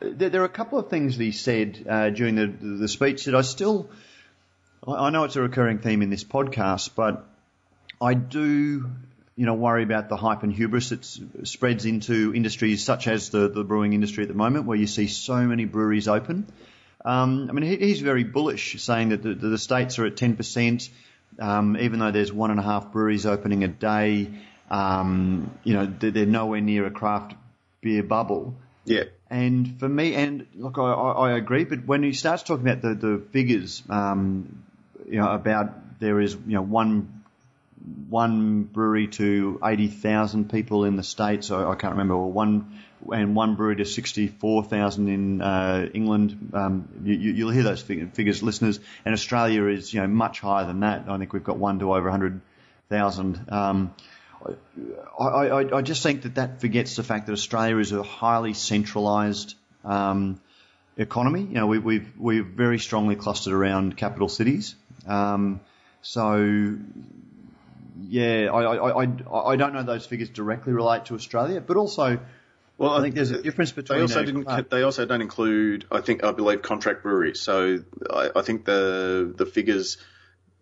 [0.00, 3.26] there, there, are a couple of things that he said uh, during the, the speech
[3.26, 3.90] that I still,
[4.88, 7.26] I know it's a recurring theme in this podcast, but
[8.00, 8.90] I do,
[9.36, 11.04] you know, worry about the hype and hubris that
[11.44, 15.06] spreads into industries such as the, the brewing industry at the moment, where you see
[15.06, 16.46] so many breweries open.
[17.04, 20.88] Um, I mean, he, he's very bullish, saying that the, the states are at 10%,
[21.38, 24.30] um, even though there's one and a half breweries opening a day.
[24.70, 27.34] Um, you know, they're, they're nowhere near a craft
[27.82, 28.54] beer bubble.
[28.84, 29.04] Yeah.
[29.28, 32.94] And for me, and look, I, I, agree, but when he starts talking about the,
[32.94, 34.62] the figures, um,
[35.08, 37.23] you know, about there is, you know, one
[38.08, 42.80] one brewery to 80,000 people in the States, I, I can't remember, or one,
[43.12, 46.50] and one brewery to 64,000 in uh, England.
[46.54, 48.80] Um, you, will hear those figures, listeners.
[49.04, 51.04] And Australia is, you know, much higher than that.
[51.08, 53.52] I think we've got one to over 100,000.
[53.52, 53.94] Um,
[55.18, 58.52] I, I, I, just think that that forgets the fact that Australia is a highly
[58.52, 60.40] centralised um,
[60.96, 61.42] economy.
[61.42, 64.74] You know, we, we've we're very strongly clustered around capital cities.
[65.06, 65.60] Um,
[66.02, 66.76] so,
[68.00, 72.20] yeah, I, I, I, I don't know those figures directly relate to Australia, but also.
[72.76, 73.98] Well, I think there's a difference between.
[73.98, 74.48] They also didn't.
[74.48, 75.86] Uh, they also don't include.
[75.92, 77.40] I think I believe contract breweries.
[77.40, 79.98] So I, I think the the figures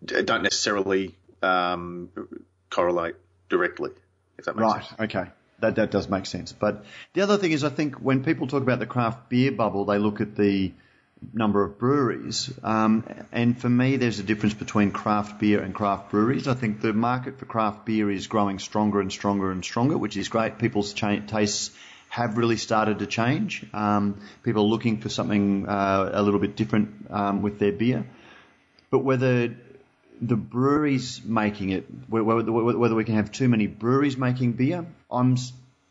[0.05, 2.09] don't necessarily um,
[2.69, 3.15] correlate
[3.49, 3.91] directly,
[4.37, 4.99] if that makes right, sense.
[4.99, 5.31] Right, okay.
[5.59, 6.51] That, that does make sense.
[6.51, 9.85] But the other thing is, I think when people talk about the craft beer bubble,
[9.85, 10.73] they look at the
[11.31, 12.51] number of breweries.
[12.63, 16.47] Um, and for me, there's a difference between craft beer and craft breweries.
[16.47, 20.17] I think the market for craft beer is growing stronger and stronger and stronger, which
[20.17, 20.57] is great.
[20.57, 21.71] People's cha- tastes
[22.09, 23.65] have really started to change.
[23.73, 28.05] Um, people are looking for something uh, a little bit different um, with their beer.
[28.91, 29.55] But whether
[30.21, 35.37] the breweries making it, whether we can have too many breweries making beer, I'm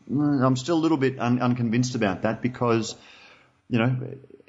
[0.09, 2.95] I'm still a little bit un, unconvinced about that because,
[3.69, 3.95] you know,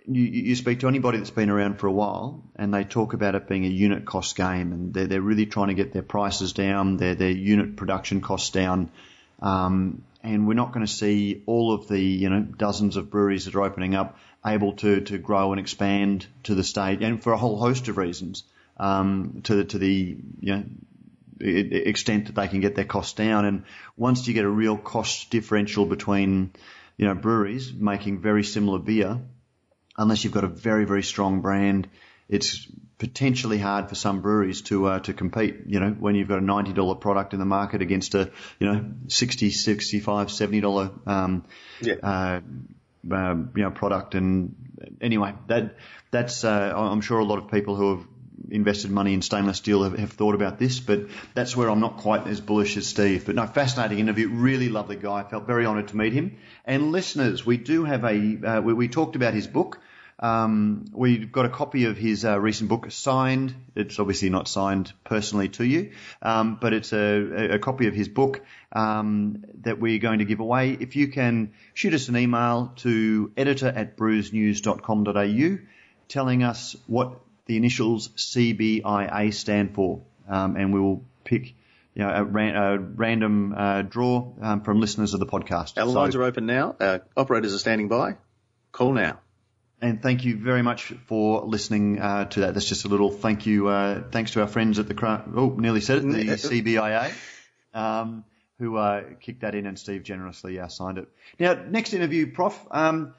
[0.07, 3.35] you, you speak to anybody that's been around for a while and they talk about
[3.35, 6.53] it being a unit cost game and they're, they're really trying to get their prices
[6.53, 8.90] down, their, their unit production costs down.
[9.40, 13.45] Um, and we're not going to see all of the, you know, dozens of breweries
[13.47, 17.33] that are opening up able to, to grow and expand to the state and for
[17.33, 18.45] a whole host of reasons
[18.77, 20.64] um, to the to the you know
[21.40, 23.45] extent that they can get their costs down.
[23.45, 23.64] And
[23.97, 26.53] once you get a real cost differential between
[26.97, 29.21] you know breweries making very similar beer,
[29.96, 31.88] unless you've got a very very strong brand,
[32.28, 32.66] it's
[32.98, 35.57] potentially hard for some breweries to uh, to compete.
[35.66, 38.72] You know, when you've got a ninety dollar product in the market against a you
[38.72, 41.44] know 60 65 70 dollar um,
[41.80, 41.94] yeah.
[42.02, 42.40] uh,
[43.11, 44.14] uh, you know product.
[44.14, 44.54] And
[45.00, 45.76] anyway, that
[46.11, 48.07] that's uh, I'm sure a lot of people who have
[48.50, 51.98] invested money in stainless steel have, have, thought about this, but that's where I'm not
[51.98, 53.26] quite as bullish as Steve.
[53.26, 55.20] But no, fascinating interview, really lovely guy.
[55.20, 56.37] I felt very honoured to meet him.
[56.64, 59.80] And listeners, we do have a, uh, we, we, talked about his book.
[60.18, 63.55] Um, we've got a copy of his uh, recent book signed.
[63.74, 68.09] It's obviously not signed personally to you, um, but it's a, a, copy of his
[68.09, 68.40] book
[68.72, 70.70] um, that we're going to give away.
[70.79, 75.59] If you can shoot us an email to editor at brewsnews.com.au
[76.09, 81.55] telling us what the initials CBIA stand for, um, and we will pick
[81.94, 85.79] you know, a, ran, a random uh, draw um, from listeners of the podcast.
[85.79, 86.77] Our so, lines are open now.
[86.79, 88.16] Uh, operators are standing by.
[88.72, 89.18] Call now.
[89.85, 92.55] And thank you very much for listening uh, to that.
[92.55, 93.68] That's just a little thank you.
[93.68, 94.94] Uh, thanks to our friends at the
[95.37, 97.12] oh, nearly said it, the CBIA,
[97.75, 98.25] um,
[98.59, 101.09] who uh, kicked that in, and Steve generously uh, signed it.
[101.38, 102.59] Now, next interview, Prof.
[102.70, 103.12] Um,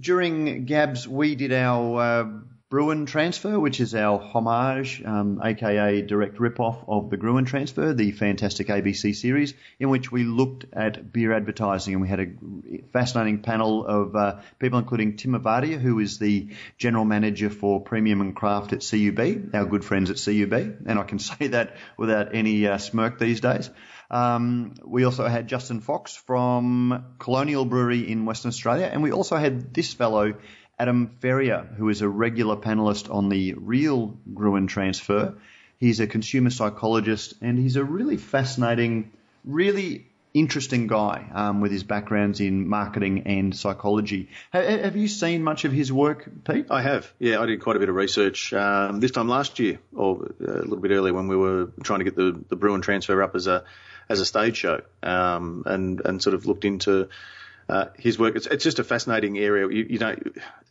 [0.00, 6.82] during Gabs, we did our Gruen Transfer, which is our homage, um, aka direct rip-off
[6.88, 11.94] of the Gruen Transfer, the fantastic ABC series, in which we looked at beer advertising
[11.94, 16.48] and we had a fascinating panel of uh, people, including Tim Avadia, who is the
[16.76, 20.52] general manager for premium and craft at CUB, our good friends at CUB,
[20.86, 23.70] and I can say that without any uh, smirk these days.
[24.10, 29.36] Um, we also had Justin Fox from Colonial Brewery in Western Australia, and we also
[29.36, 30.34] had this fellow
[30.78, 35.34] Adam Ferrier, who is a regular panelist on the real Gruen transfer.
[35.78, 39.10] He's a consumer psychologist and he's a really fascinating,
[39.44, 44.28] really interesting guy um, with his backgrounds in marketing and psychology.
[44.50, 46.66] Have, have, you seen much of his work, Pete?
[46.70, 47.10] I have.
[47.18, 50.44] Yeah, I did quite a bit of research um, this time last year, or a
[50.44, 53.46] little bit earlier when we were trying to get the the Bruen transfer up as
[53.46, 53.64] a
[54.10, 57.08] as a stage show, um, and and sort of looked into
[57.68, 58.36] uh, his work.
[58.36, 59.68] It's, it's, just a fascinating area.
[59.68, 60.16] You, you, know,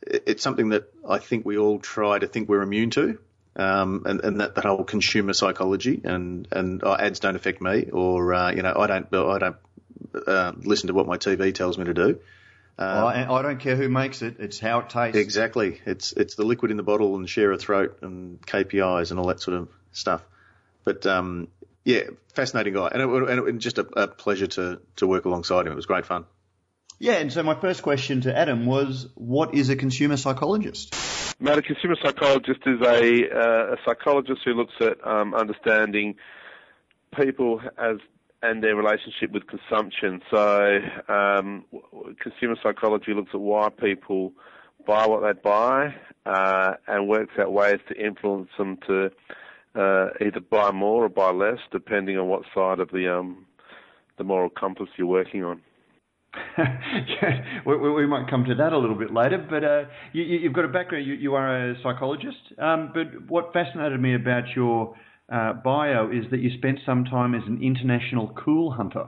[0.01, 3.19] it's something that I think we all try to think we're immune to,
[3.55, 7.89] um, and, and that, that whole consumer psychology and and oh, ads don't affect me,
[7.91, 9.57] or uh, you know, I don't I don't
[10.27, 12.19] uh, listen to what my TV tells me to do.
[12.77, 15.17] Uh, I, I, don't care who makes it; it's how it tastes.
[15.17, 15.81] Exactly.
[15.85, 19.27] It's it's the liquid in the bottle and share a throat and KPIs and all
[19.27, 20.21] that sort of stuff.
[20.83, 21.47] But um,
[21.85, 22.01] yeah,
[22.33, 25.71] fascinating guy, and it, and it, just a, a pleasure to to work alongside him.
[25.71, 26.25] It was great fun.
[26.97, 30.95] Yeah, and so my first question to Adam was, what is a consumer psychologist?
[31.39, 36.15] Matt, a consumer psychologist is a, uh, a psychologist who looks at um, understanding
[37.15, 37.97] people as
[38.41, 40.21] and their relationship with consumption.
[40.29, 40.79] So,
[41.09, 41.65] um,
[42.21, 44.33] consumer psychology looks at why people
[44.85, 49.11] buy what they buy uh, and works out ways to influence them to
[49.75, 53.45] uh, either buy more or buy less, depending on what side of the um,
[54.17, 55.61] the moral compass you're working on.
[56.57, 60.53] yeah, we, we, might come to that a little bit later, but uh, you, have
[60.53, 61.05] got a background.
[61.05, 64.95] You, you are a psychologist, um, but what fascinated me about your
[65.31, 69.07] uh, bio is that you spent some time as an international cool hunter.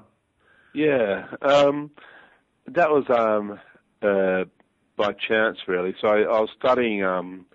[0.74, 1.92] Yeah, um,
[2.68, 3.60] that was um,
[4.02, 4.46] uh,
[4.96, 5.96] by chance, really.
[6.02, 7.46] So I, I was studying um,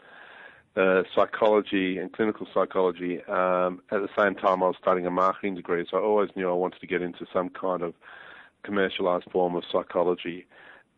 [0.76, 5.54] uh, psychology and clinical psychology um, at the same time I was studying a marketing
[5.54, 5.86] degree.
[5.90, 7.94] So I always knew I wanted to get into some kind of
[8.62, 10.46] commercialized form of psychology.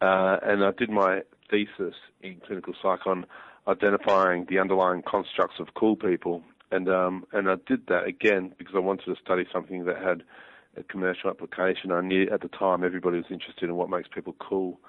[0.00, 3.26] Uh, and I did my thesis in clinical psych on
[3.66, 6.42] identifying the underlying constructs of cool people.
[6.70, 10.22] And, um, and I did that again because I wanted to study something that had
[10.76, 11.92] a commercial application.
[11.92, 14.80] I knew at the time everybody was interested in what makes people cool.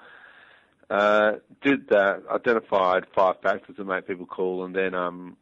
[0.90, 5.36] Uh, did that, identified five factors that make people cool, and then um,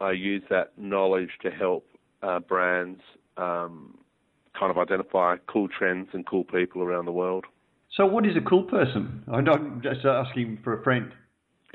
[0.00, 1.86] I used that knowledge to help
[2.22, 3.00] uh, brands
[3.36, 3.96] um,
[4.58, 7.44] kind of identify cool trends and cool people around the world.
[7.96, 9.22] So, what is a cool person?
[9.32, 11.12] I'm just asking for a friend.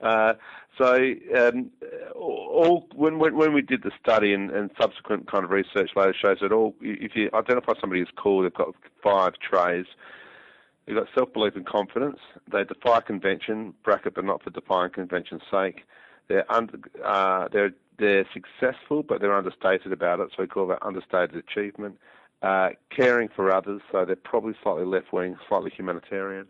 [0.00, 0.34] uh,
[0.78, 1.70] so, um,
[2.14, 6.14] all when, when, when we did the study and, and, subsequent kind of research later
[6.20, 9.88] shows that all if you identify somebody as cool, they've got five traits.
[10.86, 12.18] They've got self-belief and confidence.
[12.50, 15.82] They defy convention, bracket, but not for defying convention's sake.
[16.28, 20.84] They're under, uh, they're they're successful, but they're understated about it, so we call that
[20.84, 21.98] understated achievement.
[22.42, 26.46] Uh, caring for others, so they're probably slightly left wing, slightly humanitarian.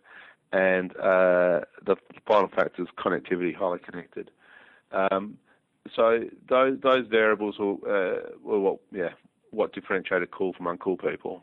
[0.53, 4.31] And uh, the final factor is connectivity, highly connected.
[4.93, 5.37] Um,
[5.95, 9.11] so those those variables were, uh, what yeah
[9.51, 11.43] what differentiated cool from uncool people.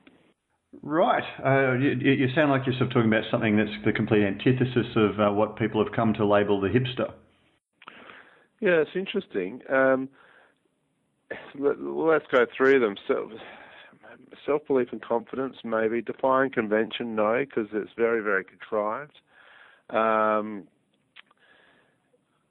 [0.82, 1.24] Right.
[1.44, 4.88] Uh, you, you, sound like you're sort of talking about something that's the complete antithesis
[4.96, 7.14] of uh, what people have come to label the hipster.
[8.60, 9.62] Yeah, it's interesting.
[9.70, 10.10] Um,
[11.58, 12.96] let, us go through them.
[13.08, 13.30] So,
[14.46, 16.02] self belief and confidence, maybe.
[16.02, 19.20] Defying convention, no, because it's very, very contrived.
[19.90, 20.64] Um,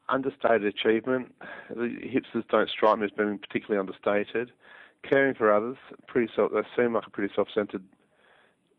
[0.09, 1.35] understated achievement.
[1.69, 4.53] The hipsters don't strike me as being particularly understated.
[5.09, 6.53] Caring for others, pretty self.
[6.53, 7.83] They seem like a pretty self-centered,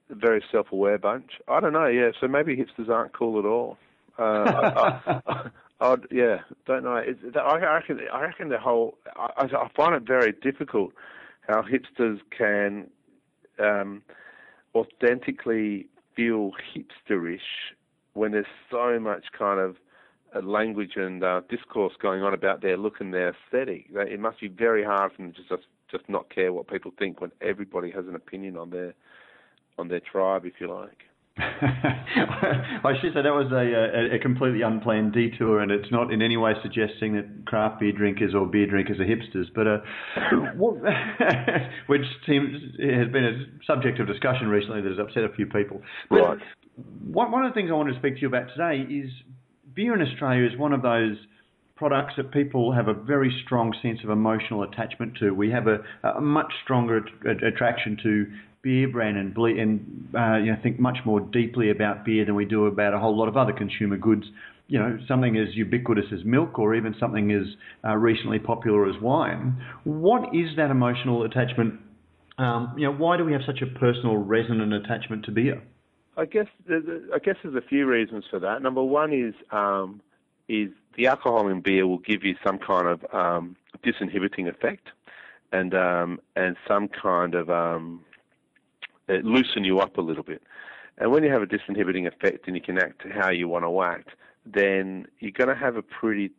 [0.10, 1.32] very self-aware bunch.
[1.48, 1.88] I don't know.
[1.88, 3.78] Yeah, so maybe hipsters aren't cool at all.
[4.18, 6.96] Uh, I, I, Oh yeah, don't know.
[6.96, 8.00] It's, I reckon.
[8.12, 8.98] I reckon the whole.
[9.16, 10.92] I, I find it very difficult
[11.48, 12.90] how hipsters can
[13.60, 14.02] um,
[14.76, 17.40] authentically feel hipsterish
[18.14, 19.78] when there's so much kind of
[20.36, 23.86] uh, language and uh, discourse going on about their look and their aesthetic.
[23.94, 27.22] It must be very hard for them to just just not care what people think
[27.22, 28.94] when everybody has an opinion on their
[29.78, 31.04] on their tribe, if you like.
[31.40, 36.22] I should say that was a, a, a, completely unplanned detour, and it's not in
[36.24, 39.78] any way suggesting that craft beer drinkers or beer drinkers are hipsters, but uh,
[41.88, 45.82] which seems has been a subject of discussion recently that has upset a few people.
[46.10, 46.38] But right.
[47.12, 49.12] One, one of the things I want to speak to you about today is
[49.76, 51.18] beer in Australia is one of those
[51.76, 55.32] products that people have a very strong sense of emotional attachment to.
[55.32, 55.78] We have a,
[56.18, 58.26] a much stronger attraction to
[58.62, 62.36] beer brand and, ble- and uh, you know, think much more deeply about beer than
[62.36, 64.26] we do about a whole lot of other consumer goods.
[64.68, 67.48] You know, something as ubiquitous as milk or even something as
[67.88, 69.62] uh, recently popular as wine.
[69.86, 71.80] What is that emotional attachment?
[72.38, 75.62] Um, you know, why do we have such a personal, resonant attachment to beer?
[76.18, 78.62] I guess I guess there's a few reasons for that.
[78.62, 80.02] Number one is um,
[80.50, 83.56] is the alcohol in beer will give you some kind of um,
[83.86, 84.88] disinhibiting effect,
[85.52, 88.04] and um, and some kind of um,
[89.08, 90.42] it loosen you up a little bit.
[90.98, 93.82] And when you have a disinhibiting effect and you can act how you want to
[93.82, 94.10] act,
[94.46, 96.32] then you're going to have a pretty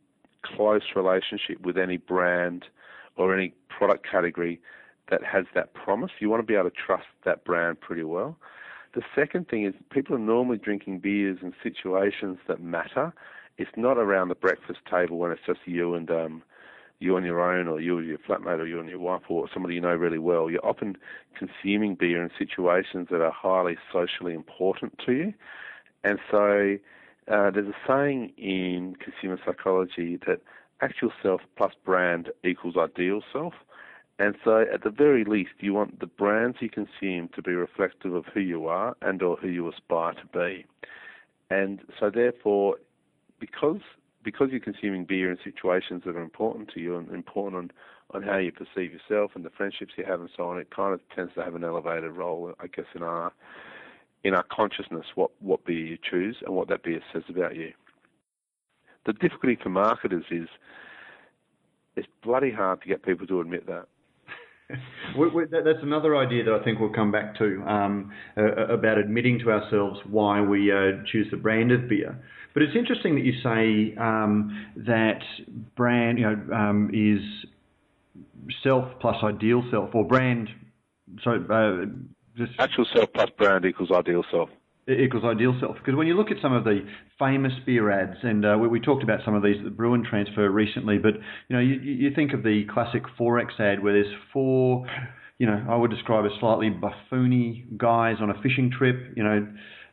[0.42, 2.64] close relationship with any brand
[3.16, 4.60] or any product category
[5.10, 6.10] that has that promise.
[6.18, 8.36] You want to be able to trust that brand pretty well.
[8.94, 13.12] The second thing is people are normally drinking beers in situations that matter.
[13.58, 16.42] It's not around the breakfast table when it's just you and um,
[17.00, 19.48] you on your own, or you and your flatmate, or you and your wife, or
[19.52, 20.96] somebody you know really well, you're often
[21.36, 25.34] consuming beer in situations that are highly socially important to you.
[26.02, 26.78] And so
[27.30, 30.40] uh, there's a saying in consumer psychology that
[30.80, 33.54] actual self plus brand equals ideal self.
[34.20, 38.14] And so, at the very least, you want the brands you consume to be reflective
[38.14, 40.66] of who you are and or who you aspire to be.
[41.50, 42.76] And so, therefore,
[43.38, 43.80] because
[44.28, 47.72] because you're consuming beer in situations that are important to you and important
[48.12, 50.68] on, on how you perceive yourself and the friendships you have and so on, it
[50.68, 53.32] kind of tends to have an elevated role, I guess, in our
[54.24, 57.72] in our consciousness what, what beer you choose and what that beer says about you.
[59.06, 60.48] The difficulty for marketers is
[61.96, 63.86] it's bloody hard to get people to admit that.
[65.50, 69.52] that's another idea that I think we'll come back to um, uh, about admitting to
[69.52, 72.22] ourselves why we uh, choose the brand of beer.
[72.58, 75.20] But it's interesting that you say um, that
[75.76, 77.20] brand, you know, um, is
[78.64, 80.48] self plus ideal self, or brand.
[81.22, 81.86] So uh,
[82.36, 84.48] just actual self plus brand equals ideal self.
[84.88, 85.76] Equals ideal self.
[85.76, 86.80] Because when you look at some of the
[87.16, 90.02] famous beer ads, and uh, we, we, talked about some of these at the Bruin
[90.02, 94.12] transfer recently, but you know, you, you think of the classic XXXX ad where there's
[94.32, 94.84] four,
[95.38, 99.12] you know, I would describe as slightly buffoony guys on a fishing trip.
[99.14, 99.46] You know,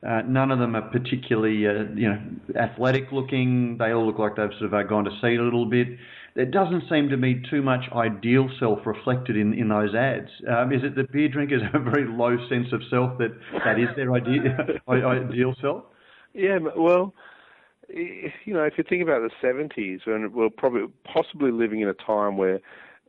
[0.04, 2.22] uh, none of them are particularly, uh, you know,
[2.56, 3.78] athletic looking.
[3.78, 5.88] They all look like they've sort of uh, gone to seed a little bit
[6.36, 10.30] there doesn't seem to be too much ideal self reflected in, in those ads.
[10.48, 13.32] Um, is it that beer drinkers have a very low sense of self that
[13.64, 14.58] that is their idea,
[14.90, 15.86] ideal self?
[16.34, 17.14] Yeah, well,
[17.90, 21.94] you know, if you think about the 70s, when we're probably possibly living in a
[21.94, 22.60] time where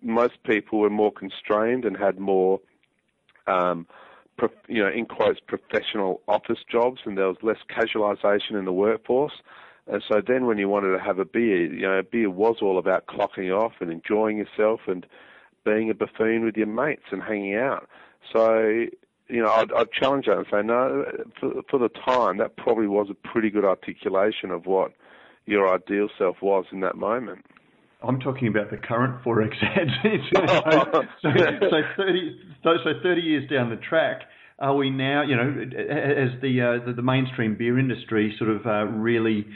[0.03, 2.61] most people were more constrained and had more,
[3.49, 3.89] um,
[4.69, 9.41] you know, in quotes, professional office jobs, and there was less casualisation in the workforce.
[9.87, 12.79] And so then when you wanted to have a beer, you know, beer was all
[12.79, 15.07] about clocking off and enjoying yourself and
[15.65, 17.89] being a buffoon with your mates and hanging out.
[18.33, 18.87] So,
[19.29, 21.05] you know, I'd, I'd challenge that and say, no,
[21.39, 24.93] for, for the time, that probably was a pretty good articulation of what
[25.47, 27.45] your ideal self was in that moment.
[28.07, 31.09] I'm talking about the current XXXX ads.
[31.23, 31.31] so, so,
[31.71, 34.23] so, 30, so, so 30 years down the track,
[34.59, 38.67] are we now, you know, as the uh, the, the, mainstream beer industry sort of
[38.67, 39.47] uh, really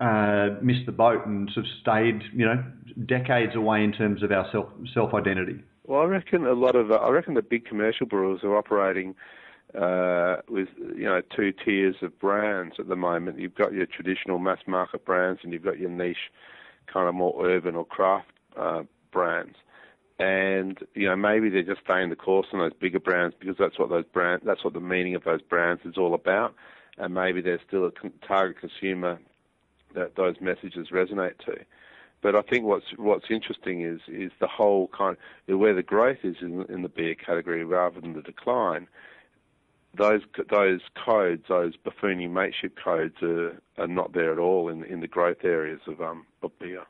[0.00, 2.62] uh, missed the boat and sort of stayed, you know,
[3.06, 5.62] decades away in terms of our self self identity?
[5.86, 9.14] Well, I reckon a lot of I reckon the big commercial brewers are operating
[9.74, 13.38] uh, with you know two tiers of brands at the moment.
[13.38, 16.30] You've got your traditional mass market brands, and you've got your niche,
[16.92, 18.82] kind of more urban or craft uh,
[19.12, 19.56] brands.
[20.18, 23.78] And you know maybe they're just staying the course on those bigger brands because that's
[23.78, 26.54] what those brands that's what the meaning of those brands is all about.
[26.98, 27.92] And maybe there's still a
[28.26, 29.18] target consumer
[29.94, 31.56] that those messages resonate to.
[32.22, 35.16] But I think what's what's interesting is is the whole kind
[35.48, 38.88] of, where the growth is in, in the beer category rather than the decline.
[39.96, 40.20] Those
[40.50, 45.08] those codes, those buffoony mateship codes, are, are not there at all in in the
[45.08, 46.84] growth areas of um of beer.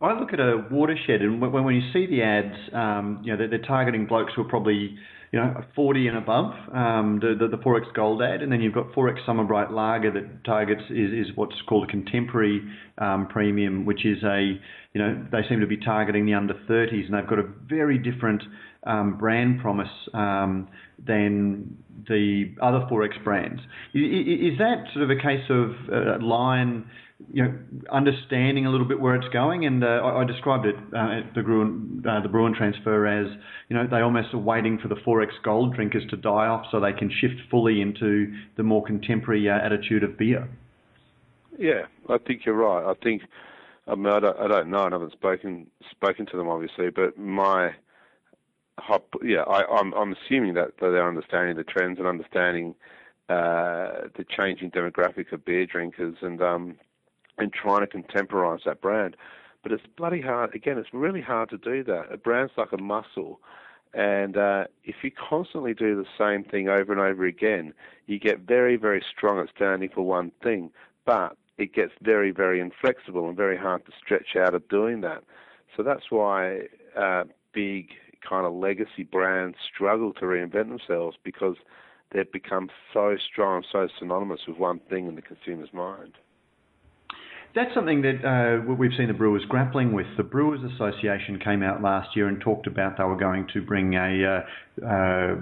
[0.00, 3.38] I look at a watershed, and when, when you see the ads, um, you know
[3.38, 4.96] they're, they're targeting blokes who are probably
[5.34, 8.72] you know, 40 and above, um, the, the, the 4X Gold ad, and then you've
[8.72, 12.62] got 4X Summer Bright Lager that targets is, is what's called a contemporary
[12.98, 14.56] um, premium, which is a,
[14.92, 17.98] you know, they seem to be targeting the under 30s, and they've got a very
[17.98, 18.44] different
[18.86, 20.68] um, brand promise um,
[21.04, 21.78] than
[22.08, 23.60] the other 4X brands.
[23.92, 26.88] Is, is that sort of a case of uh, line?
[27.32, 27.54] You know,
[27.92, 29.66] understanding a little bit where it's going.
[29.66, 33.26] And uh, I, I, described it uh, the Bruin, uh, the Bruin transfer as,
[33.68, 36.80] you know, they almost are waiting for the 4X gold drinkers to die off so
[36.80, 40.48] they can shift fully into the more contemporary uh, attitude of beer.
[41.58, 42.84] Yeah, I think you're right.
[42.84, 43.22] I think,
[43.86, 44.80] I mean, I don't, I don't know.
[44.80, 47.70] I haven't spoken spoken to them obviously, but my,
[49.22, 52.74] yeah, I, I'm I'm assuming that, that they're understanding the trends and understanding
[53.28, 56.76] uh, the changing demographic of beer drinkers and um,
[57.38, 59.16] and trying to contemporize that brand.
[59.62, 60.54] But it's bloody hard.
[60.54, 62.12] Again, it's really hard to do that.
[62.12, 63.40] A brand's like a muscle.
[63.94, 67.72] And uh, if you constantly do the same thing over and over again,
[68.06, 70.70] you get very, very strong at standing for one thing.
[71.06, 75.22] But it gets very, very inflexible and very hard to stretch out of doing that.
[75.76, 76.62] So that's why
[76.96, 77.90] uh, big
[78.28, 81.56] kind of legacy brands struggle to reinvent themselves because
[82.12, 86.14] they've become so strong, so synonymous with one thing in the consumer's mind.
[87.54, 90.06] That's something that uh, we've seen the brewers grappling with.
[90.16, 93.94] The Brewers Association came out last year and talked about they were going to bring
[93.94, 94.42] a
[94.82, 95.36] uh, uh,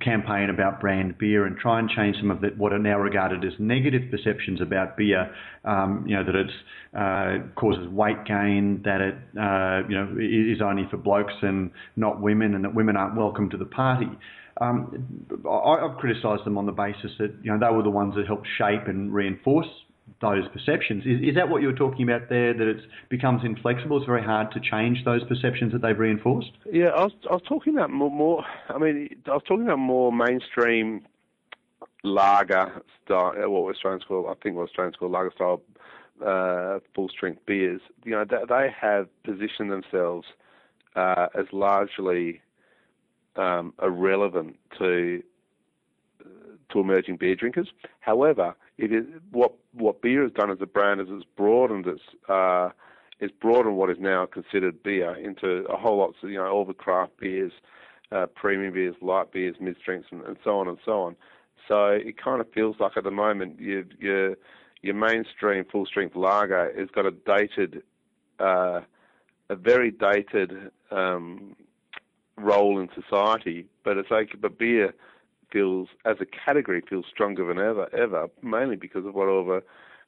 [0.00, 3.44] campaign about brand beer and try and change some of the, what are now regarded
[3.44, 5.34] as negative perceptions about beer.
[5.64, 6.50] Um, you know that it
[6.94, 12.20] uh, causes weight gain, that it uh, you know is only for blokes and not
[12.20, 14.08] women, and that women aren't welcome to the party.
[14.60, 15.04] Um,
[15.44, 18.26] I, I've criticised them on the basis that you know they were the ones that
[18.28, 19.66] helped shape and reinforce
[20.20, 21.04] those perceptions.
[21.04, 22.54] Is, is that what you were talking about there?
[22.54, 23.98] That it becomes inflexible.
[23.98, 26.52] It's very hard to change those perceptions that they've reinforced.
[26.72, 28.10] Yeah, I was I was talking about more.
[28.10, 31.06] more I mean, I was talking about more mainstream
[32.02, 33.34] lager style.
[33.36, 35.62] Uh, what Australians call, I think, what Australians call lager style
[36.24, 37.80] uh, full strength beers.
[38.04, 40.26] You know, they, they have positioned themselves
[40.94, 42.40] uh, as largely
[43.36, 45.22] um, irrelevant to
[46.72, 47.68] to emerging beer drinkers.
[48.00, 52.02] However, it is what what beer has done as a brand is it's broadened its
[52.28, 52.70] uh,
[53.20, 56.14] it's broadened what is now considered beer into a whole lot.
[56.22, 57.52] of you know all the craft beers,
[58.12, 61.16] uh, premium beers, light beers, mid strengths, and, and, so on and so on.
[61.66, 64.36] So it kind of feels like at the moment you, your
[64.82, 67.82] your mainstream full strength lager has got a dated,
[68.38, 68.82] uh,
[69.48, 71.56] a very dated um,
[72.36, 74.94] role in society, but it's like but beer
[75.52, 79.62] feels, as a category, feels stronger than ever, ever, mainly because of what all the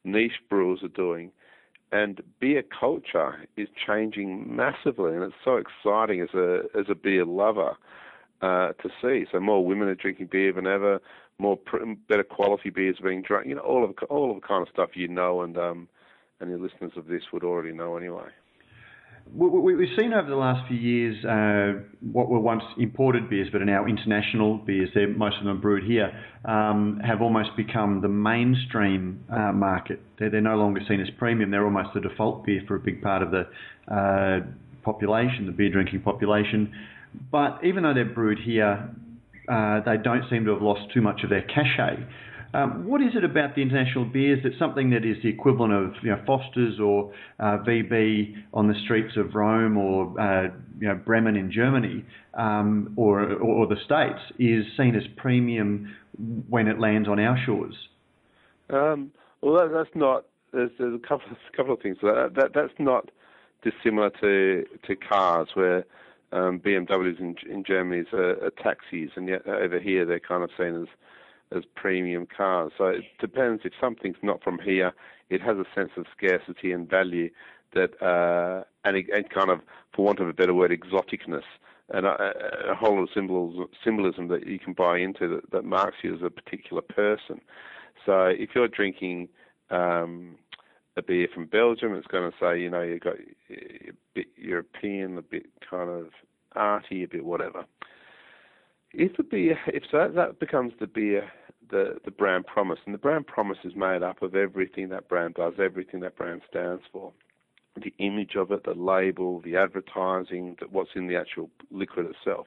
[0.04, 1.30] niche brewers are doing.
[1.90, 7.24] And beer culture is changing massively, and it's so exciting as a as a beer
[7.24, 7.76] lover
[8.42, 9.24] uh, to see.
[9.32, 11.00] So more women are drinking beer than ever,
[11.38, 11.78] more pr-
[12.08, 13.46] better quality beers being drunk.
[13.46, 15.88] You know, all of all of the kind of stuff you know, and um,
[16.40, 18.28] and your listeners of this would already know anyway.
[19.34, 23.66] We've seen over the last few years uh, what were once imported beers, but are
[23.66, 24.88] now international beers.
[24.94, 26.10] They're, most of them brewed here.
[26.44, 30.00] Um, have almost become the mainstream uh, market.
[30.18, 31.50] They're, they're, no longer seen as premium.
[31.50, 33.46] They're almost the default beer for a big part of the
[33.92, 34.46] uh,
[34.82, 36.72] population, the beer drinking population.
[37.30, 38.90] But even though they're brewed here,
[39.48, 42.02] uh, they don't seem to have lost too much of their cachet.
[42.54, 45.92] Um, what is it about the international beers that's something that is the equivalent of
[46.02, 50.44] you know, Foster's or uh, VB on the streets of Rome or uh,
[50.80, 55.94] you know, Bremen in Germany um, or, or, or the States is seen as premium
[56.48, 57.74] when it lands on our shores?
[58.70, 60.24] Um, well, that, that's not.
[60.52, 61.98] There's, there's, a couple of, couple of things.
[62.02, 63.10] That, that that's not
[63.62, 65.84] dissimilar to to cars, where
[66.32, 70.50] um, BMWs in, in Germany are, are taxis, and yet over here they're kind of
[70.56, 70.88] seen as
[71.54, 72.72] as premium cars.
[72.78, 74.92] So it depends if something's not from here,
[75.30, 77.30] it has a sense of scarcity and value
[77.74, 79.60] that, uh, and, and kind of,
[79.94, 81.42] for want of a better word, exoticness
[81.90, 85.64] and a, a whole lot of symbols, symbolism that you can buy into that, that
[85.64, 87.40] marks you as a particular person.
[88.04, 89.28] So if you're drinking
[89.70, 90.36] um,
[90.96, 93.16] a beer from Belgium, it's going to say, you know, you've got
[93.50, 96.08] a bit European, a bit kind of
[96.54, 97.64] arty, a bit whatever.
[98.92, 101.30] If the beer, if that, that becomes the beer,
[101.70, 105.34] the the brand promise, and the brand promise is made up of everything that brand
[105.34, 107.12] does, everything that brand stands for,
[107.76, 112.46] the image of it, the label, the advertising, what's in the actual liquid itself.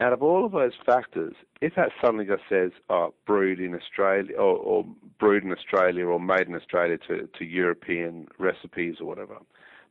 [0.00, 4.34] Out of all of those factors, if that suddenly just says, "Oh, brewed in Australia,"
[4.36, 4.84] or, or
[5.20, 9.36] brewed in Australia, or made in Australia to to European recipes or whatever,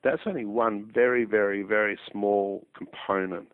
[0.04, 3.50] that's only one very, very, very small component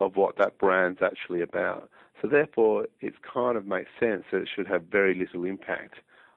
[0.00, 1.90] of what that brand's actually about.
[2.20, 5.96] So therefore, it kind of makes sense that it should have very little impact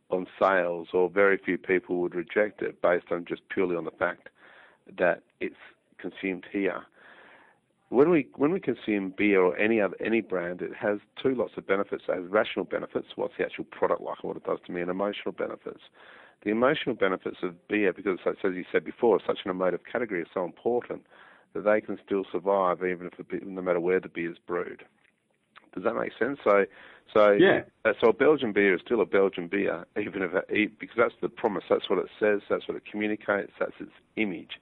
[0.10, 3.92] on sales, or very few people would reject it based on just purely on the
[3.92, 4.30] fact
[4.98, 5.56] that it's
[5.98, 6.82] consumed here.
[7.90, 11.54] When we when we consume beer or any other any brand, it has two lots
[11.58, 12.04] of benefits.
[12.08, 14.82] It has rational benefits, what's the actual product like, and what it does to me,
[14.82, 15.82] and emotional benefits.
[16.44, 20.28] The emotional benefits of beer, because as you said before, such an emotive category, is
[20.34, 21.04] so important
[21.54, 24.84] that they can still survive even if the, no matter where the beer is brewed.
[25.74, 26.40] Does that make sense?
[26.44, 26.66] So,
[27.14, 27.62] so yeah.
[27.86, 31.14] Uh, so a Belgian beer is still a Belgian beer, even if it, because that's
[31.22, 31.64] the promise.
[31.70, 32.42] That's what it says.
[32.50, 33.52] That's what it communicates.
[33.60, 34.60] That's its image,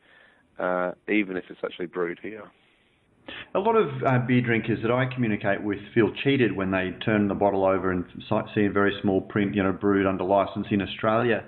[0.60, 2.44] uh, even if it's actually brewed here.
[3.54, 7.28] A lot of uh, beer drinkers that I communicate with feel cheated when they turn
[7.28, 8.06] the bottle over and
[8.56, 11.44] see a very small print, you know, brewed under license in Australia.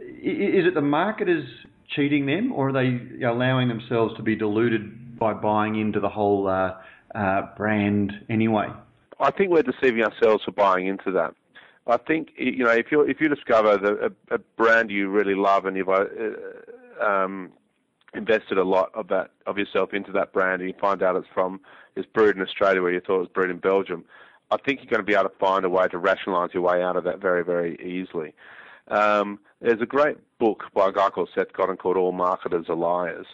[0.00, 1.46] Is it the marketers
[1.94, 6.48] cheating them, or are they allowing themselves to be deluded by buying into the whole
[6.48, 6.74] uh,
[7.14, 8.68] uh, brand anyway?
[9.18, 11.34] I think we're deceiving ourselves for buying into that.
[11.86, 15.34] I think you know if you if you discover the, a, a, brand you really
[15.34, 16.04] love and you've uh,
[17.02, 17.50] um,
[18.14, 21.26] invested a lot of that of yourself into that brand and you find out it's
[21.32, 21.60] from
[21.96, 24.04] it's brewed in Australia where you thought it was brewed in Belgium,
[24.50, 26.82] I think you're going to be able to find a way to rationalise your way
[26.82, 28.34] out of that very very easily.
[28.90, 32.76] Um, there's a great book by a guy called Seth Godin called All Marketers Are
[32.76, 33.26] Liars.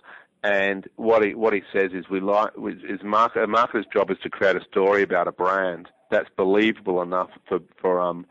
[0.45, 4.19] And what he what he says is we like is market, a marketer's job is
[4.23, 8.27] to create a story about a brand that's believable enough for for um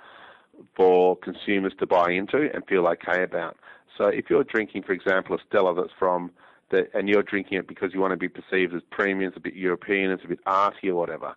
[0.77, 3.57] for consumers to buy into and feel okay about.
[3.97, 6.31] So if you're drinking, for example, a Stella that's from
[6.69, 9.41] the, and you're drinking it because you want to be perceived as premium, it's a
[9.41, 11.35] bit European, it's a bit arty or whatever,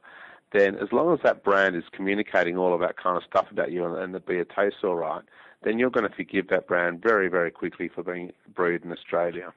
[0.52, 3.70] then as long as that brand is communicating all of that kind of stuff about
[3.72, 5.22] you and, and the beer tastes all right,
[5.62, 9.52] then you're going to forgive that brand very, very quickly for being brewed in Australia.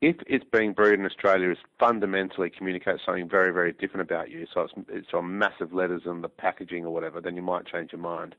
[0.00, 4.46] If it's being brewed in Australia, it fundamentally communicates something very, very different about you.
[4.52, 7.92] So it's, it's on massive letters in the packaging or whatever, then you might change
[7.92, 8.34] your mind.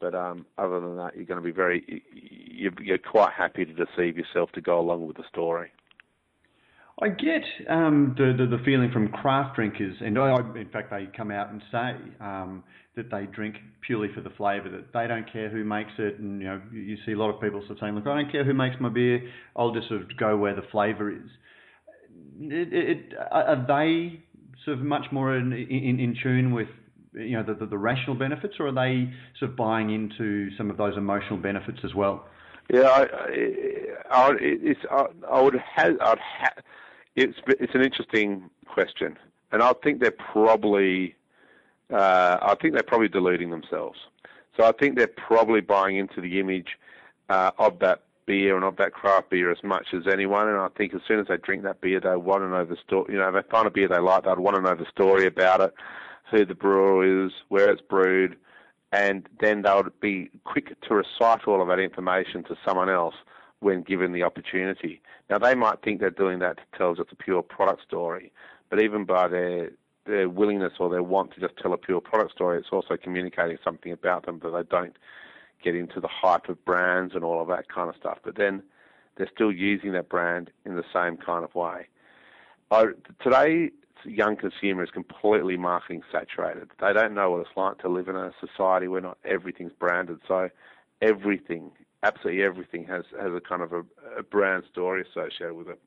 [0.00, 3.72] But um, other than that, you're going to be very, you're, you're quite happy to
[3.72, 5.70] deceive yourself to go along with the story.
[7.02, 11.08] I get um, the, the, the feeling from craft drinkers, and I, in fact they
[11.16, 12.62] come out and say um,
[12.94, 16.40] that they drink purely for the flavour, that they don't care who makes it, and
[16.40, 18.44] you know you see a lot of people sort of saying, look, I don't care
[18.44, 19.20] who makes my beer,
[19.56, 21.28] I'll just sort of go where the flavour is.
[22.40, 24.22] It, it, are they
[24.64, 26.68] sort of much more in, in, in tune with
[27.14, 30.70] you know the, the, the, rational benefits, or are they sort of buying into some
[30.70, 32.26] of those emotional benefits as well?
[32.72, 33.02] Yeah, I,
[34.08, 36.62] I, it's, I, I would have, I'd ha-
[37.16, 39.18] it's it's an interesting question,
[39.50, 41.14] and I think they're probably,
[41.92, 43.98] uh, I think they're probably deluding themselves.
[44.56, 46.78] So I think they're probably buying into the image
[47.28, 50.48] uh, of that beer and of that craft beer as much as anyone.
[50.48, 52.76] And I think as soon as they drink that beer, they want to know the
[52.86, 53.14] story.
[53.14, 55.26] You know, if they find a beer they like, they'd want to know the story
[55.26, 55.74] about it
[56.30, 58.36] who the brewer is, where it's brewed,
[58.90, 63.14] and then they would be quick to recite all of that information to someone else
[63.62, 65.00] when given the opportunity.
[65.30, 68.32] Now they might think they're doing that to tell just a pure product story,
[68.70, 69.70] but even by their
[70.04, 73.56] their willingness or their want to just tell a pure product story, it's also communicating
[73.62, 74.96] something about them that they don't
[75.62, 78.18] get into the hype of brands and all of that kind of stuff.
[78.24, 78.64] But then
[79.16, 81.86] they're still using that brand in the same kind of way.
[82.72, 82.86] I,
[83.22, 83.70] today,
[84.04, 86.70] young consumer is completely marketing saturated.
[86.80, 90.18] They don't know what it's like to live in a society where not everything's branded.
[90.26, 90.48] So
[91.00, 91.70] everything,
[92.02, 93.84] absolutely everything, has has a kind of a,
[94.18, 95.80] a brand story associated with it.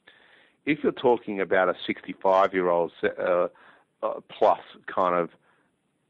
[0.66, 3.48] If you're talking about a 65 year old uh,
[4.02, 4.62] uh, plus
[4.94, 5.30] kind of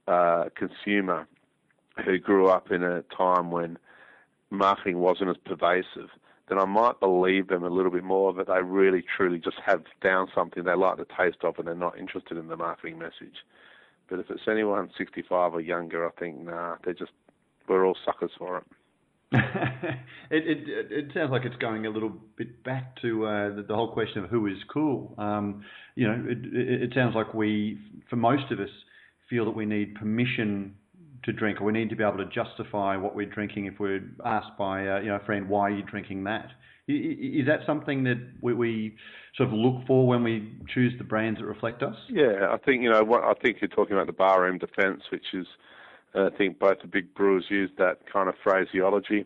[0.08, 1.28] uh, consumer
[2.06, 3.78] who grew up in a time when
[4.50, 6.10] marketing wasn't as pervasive,
[6.48, 9.84] then I might believe them a little bit more that they really truly just have
[10.02, 13.44] found something they like the taste of and they're not interested in the marketing message.
[14.08, 17.12] But if it's anyone 65 or younger, I think, nah, they're just,
[17.68, 18.64] we're all suckers for it.
[19.32, 19.98] it,
[20.30, 23.92] it, it sounds like it's going a little bit back to uh, the, the, whole
[23.92, 25.16] question of who is cool.
[25.18, 25.64] Um,
[25.96, 26.38] you know, it,
[26.84, 28.70] it, sounds like we, for most of us,
[29.30, 30.76] feel that we need permission
[31.24, 34.04] to drink, or we need to be able to justify what we're drinking if we're
[34.24, 36.50] asked by uh, you know a friend why are you drinking that.
[36.88, 38.96] Is that something that we, we,
[39.36, 41.96] sort of look for when we choose the brands that reflect us?
[42.10, 45.26] Yeah, I think you know what I think you're talking about the barroom defence, which
[45.34, 45.48] is
[46.16, 49.26] uh, I think both the big brewers use that kind of phraseology.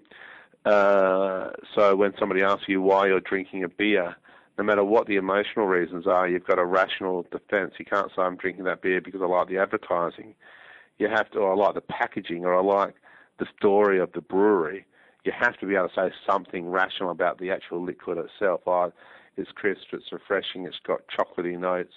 [0.65, 4.15] Uh, so when somebody asks you why you're drinking a beer,
[4.57, 7.75] no matter what the emotional reasons are, you've got a rational defence.
[7.79, 10.35] You can't say I'm drinking that beer because I like the advertising
[10.99, 12.95] you have to, or I like the packaging, or I like
[13.39, 14.85] the story of the brewery.
[15.23, 18.61] You have to be able to say something rational about the actual liquid itself.
[18.67, 18.91] Oh,
[19.37, 21.93] it's crisp, it's refreshing, it's got chocolatey notes,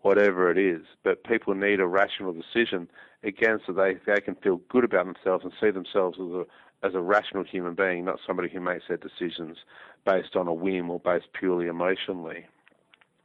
[0.00, 0.82] whatever it is.
[1.04, 2.88] But people need a rational decision
[3.26, 6.44] again, so they they can feel good about themselves and see themselves as a
[6.82, 9.58] as a rational human being, not somebody who makes their decisions
[10.04, 12.46] based on a whim or based purely emotionally.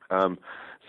[0.10, 0.40] Um,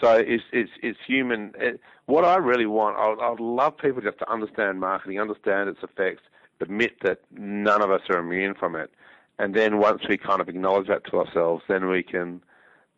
[0.00, 1.52] so it's it's it's human.
[1.58, 5.80] It, what I really want, I would love people just to understand marketing, understand its
[5.82, 6.22] effects,
[6.60, 8.90] admit that none of us are immune from it,
[9.38, 12.42] and then once we kind of acknowledge that to ourselves, then we can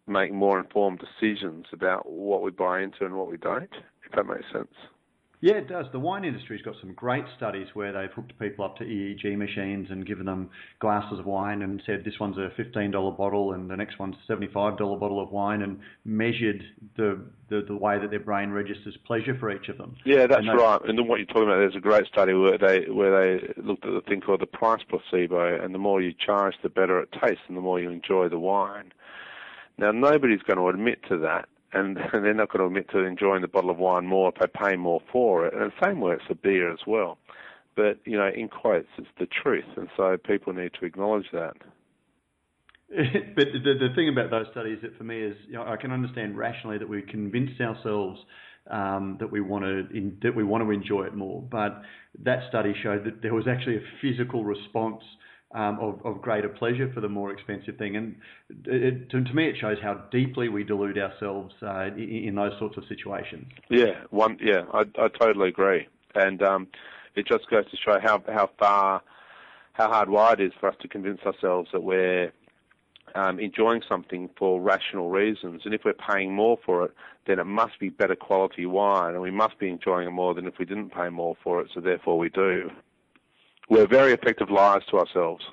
[0.06, 3.70] make more informed decisions about what we buy into and what we don't.
[4.04, 4.68] If that makes sense.
[5.44, 5.84] Yeah, it does.
[5.92, 9.88] The wine industry's got some great studies where they've hooked people up to EEG machines
[9.90, 10.48] and given them
[10.80, 14.32] glasses of wine and said this one's a $15 bottle and the next one's a
[14.32, 16.62] $75 bottle of wine and measured
[16.96, 17.20] the,
[17.50, 19.94] the, the way that their brain registers pleasure for each of them.
[20.06, 20.80] Yeah, that's and right.
[20.88, 23.84] And then what you're talking about, there's a great study where they where they looked
[23.84, 27.10] at the thing called the price placebo, and the more you charge, the better it
[27.22, 28.94] tastes, and the more you enjoy the wine.
[29.76, 33.42] Now, nobody's going to admit to that and, they're not going to admit to enjoying
[33.42, 35.54] the bottle of wine more if they pay more for it.
[35.54, 37.18] And the same works for beer as well.
[37.76, 39.64] But, you know, in quotes, it's the truth.
[39.76, 41.54] And so people need to acknowledge that.
[43.34, 45.90] but the, the thing about those studies that for me is, you know, I can
[45.90, 48.20] understand rationally that we convinced ourselves
[48.70, 51.42] um, that we want to in, that we want to enjoy it more.
[51.42, 51.82] But
[52.22, 55.02] that study showed that there was actually a physical response
[55.54, 57.96] um, of, of, greater pleasure for the more expensive thing.
[57.96, 58.16] And
[58.66, 62.58] it, to, to, me, it shows how deeply we delude ourselves uh, in, in, those
[62.58, 63.46] sorts of situations.
[63.70, 64.36] Yeah, one.
[64.40, 66.66] Yeah, I, I totally agree, and um,
[67.14, 69.02] it just goes to show how how far
[69.74, 72.32] how hardwired it is for us to convince ourselves that we're
[73.14, 75.62] um, enjoying something for rational reasons.
[75.64, 76.92] And if we're paying more for it,
[77.26, 80.46] then it must be better quality wine, and we must be enjoying it more than
[80.46, 81.70] if we didn't pay more for it.
[81.74, 82.70] So therefore, we do.
[83.68, 85.44] We're very effective liars to ourselves.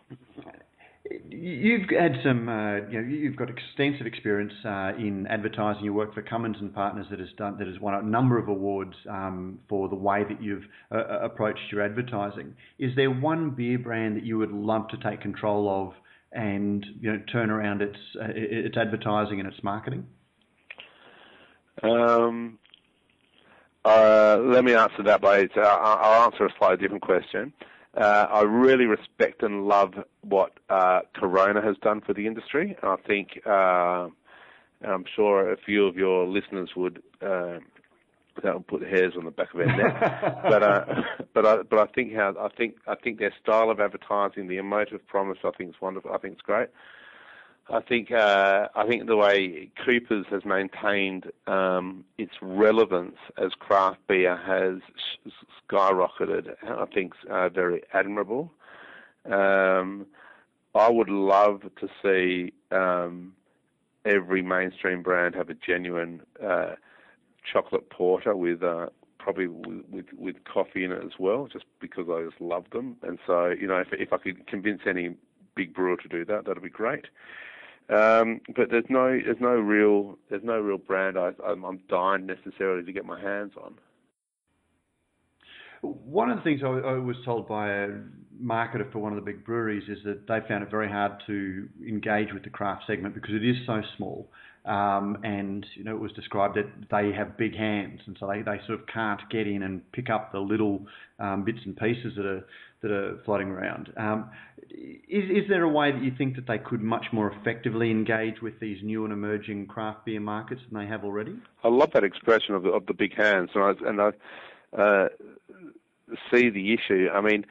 [1.30, 5.84] You've had some, uh, you know, you've got extensive experience uh, in advertising.
[5.84, 8.48] You work for Cummins and Partners that has done that has won a number of
[8.48, 12.54] awards um, for the way that you've uh, uh approached your advertising.
[12.80, 15.94] Is there one beer brand that you would love to take control of
[16.32, 20.06] and you know turn around its uh, its advertising and its marketing?
[21.84, 22.60] Um,
[23.84, 27.52] uh, let me answer that by I'll answer a slightly different question.
[27.96, 32.78] Uh, I really respect and love what uh, Corona has done for the industry.
[32.82, 34.08] I think uh,
[34.88, 37.04] I'm sure a few of your listeners would
[38.44, 40.00] that will put hairs on the back of their neck.
[40.44, 40.86] but uh,
[41.34, 44.58] but I but I think how I think I think their style of advertising, the
[44.58, 46.12] emotive promise, I think is wonderful.
[46.14, 46.70] I think it's great.
[47.70, 54.00] I think uh, I think the way Coopers has maintained um, its relevance as craft
[54.08, 54.82] beer has
[55.70, 56.56] skyrocketed.
[56.68, 58.52] I think uh, very admirable.
[59.26, 60.06] Um,
[60.74, 63.34] I would love to see um,
[64.06, 66.76] every mainstream brand have a genuine uh,
[67.52, 68.88] chocolate porter with uh,
[69.20, 72.98] probably with, with, with coffee in it as well, just because I just love them.
[73.04, 75.16] And so, you know, if if I could convince any
[75.56, 77.06] big brewer to do that, that'd be great.
[77.90, 82.26] Um, but there's no there's no real there's no real brand I, I'm, I'm dying
[82.26, 83.76] necessarily to get my hands on.
[85.82, 87.90] One of the things I, I, was told by a
[88.42, 91.68] marketer for one of the big breweries is that they found it very hard to
[91.86, 94.30] engage with the craft segment because it is so small.
[94.64, 98.44] Um, and you know it was described that they have big hands, and so they,
[98.44, 100.86] they sort of can't get in and pick up the little
[101.18, 102.46] um, bits and pieces that are
[102.82, 103.92] that are floating around.
[103.98, 104.30] Um,
[104.70, 108.42] is is there a way that you think that they could much more effectively engage
[108.42, 111.36] with these new and emerging craft beer markets than they have already?
[111.64, 115.08] I love that expression of the of the big hands, and I and I uh,
[116.32, 117.10] see the issue.
[117.12, 117.46] I mean,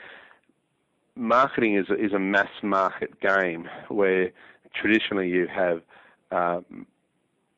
[1.17, 4.31] marketing is is a mass market game where
[4.75, 5.83] traditionally you have
[6.31, 6.61] uh,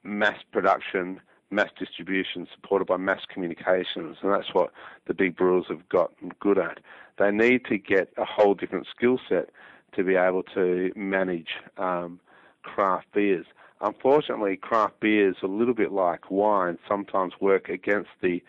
[0.05, 4.73] mass production, mass distribution, supported by mass communications, and that's what
[5.07, 6.81] the big brewers have gotten good at.
[7.19, 9.51] They need to get a whole different skill set
[9.95, 12.21] to be able to manage um,
[12.63, 13.47] craft beers.
[13.81, 18.43] Unfortunately, craft beers, a little bit like wine, sometimes work against the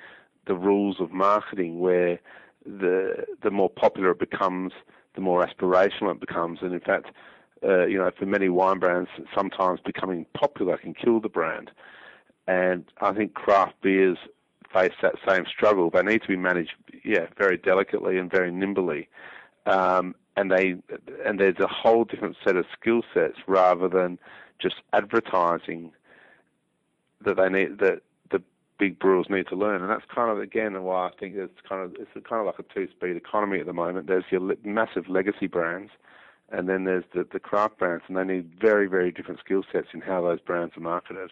[0.46, 2.20] the rules of marketing, where
[2.66, 4.74] the the more popular it becomes,
[5.16, 7.08] the more aspirational it becomes, and in fact,
[7.64, 11.72] uh, you know, for many wine brands, sometimes becoming popular can kill the brand.
[12.48, 14.18] And I think craft beers
[14.74, 15.90] face that same struggle.
[15.90, 16.74] They need to be managed,
[17.06, 19.08] yeah, very delicately and very nimbly.
[19.66, 20.76] Um, and they
[21.26, 24.18] and there's a whole different set of skill sets rather than
[24.60, 25.92] just advertising
[27.24, 28.02] that they need that
[28.32, 28.42] the
[28.80, 29.82] big brewers need to learn.
[29.82, 32.60] And that's kind of again why I think it's kind of it's kind of like
[32.60, 34.08] a two-speed economy at the moment.
[34.08, 35.92] There's your massive legacy brands
[36.54, 39.88] and then there's the, the craft brands, and they need very, very different skill sets
[39.94, 41.32] in how those brands are marketed.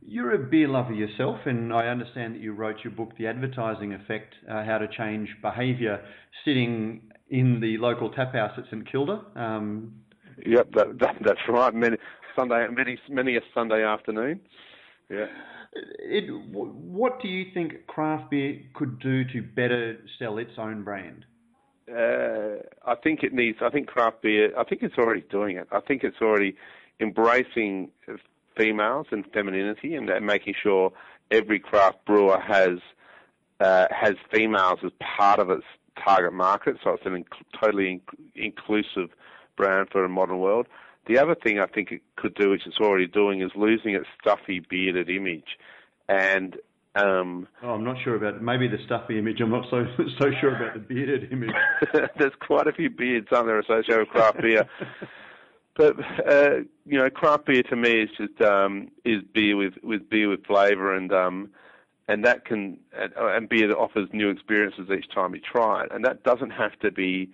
[0.00, 3.92] You're a beer lover yourself, and I understand that you wrote your book, The Advertising
[3.92, 6.02] Effect uh, How to Change Behaviour,
[6.44, 9.22] sitting in the local tap house at St Kilda.
[9.36, 9.92] Um,
[10.46, 11.74] yep, that, that, that's right.
[11.74, 11.96] Many,
[12.34, 14.40] Sunday, many, many a Sunday afternoon.
[15.10, 15.26] Yeah.
[15.72, 21.24] It, what do you think craft beer could do to better sell its own brand?
[21.94, 23.58] Uh, I think it needs.
[23.60, 24.52] I think craft beer.
[24.58, 25.68] I think it's already doing it.
[25.72, 26.56] I think it's already
[27.00, 27.90] embracing
[28.56, 30.92] females and femininity, and making sure
[31.30, 32.78] every craft brewer has
[33.60, 35.64] uh, has females as part of its
[36.04, 36.76] target market.
[36.82, 39.10] So it's an inc- totally inc- inclusive
[39.56, 40.66] brand for a modern world.
[41.06, 44.06] The other thing I think it could do, which it's already doing, is losing its
[44.20, 45.58] stuffy, bearded image,
[46.08, 46.56] and
[46.96, 49.40] um, oh, I'm not sure about maybe the stuffy image.
[49.40, 49.86] I'm not so
[50.20, 51.54] so sure about the bearded image.
[52.18, 54.68] There's quite a few beards, aren't there, associated with craft beer?
[55.76, 55.96] but
[56.28, 60.28] uh, you know, craft beer to me is just um, is beer with with beer
[60.28, 61.50] with flavour and um,
[62.08, 65.92] and that can and, and beer that offers new experiences each time you try it,
[65.92, 67.30] and that doesn't have to be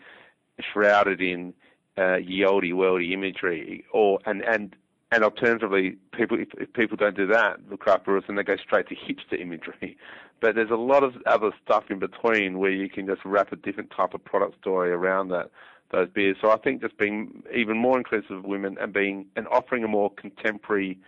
[0.61, 1.54] shrouded in
[1.96, 4.76] uh, yoldy worldy imagery or and and
[5.12, 8.57] and alternatively, people if, if, people don't do that, the craft brewers, then they go
[8.57, 9.96] straight to hipster imagery.
[10.38, 13.57] But there's a lot of other stuff in between where you can just wrap a
[13.57, 15.50] different type of product story around that
[15.92, 16.36] those beers.
[16.42, 19.88] So I think just being even more inclusive of women and being and offering a
[19.88, 20.98] more contemporary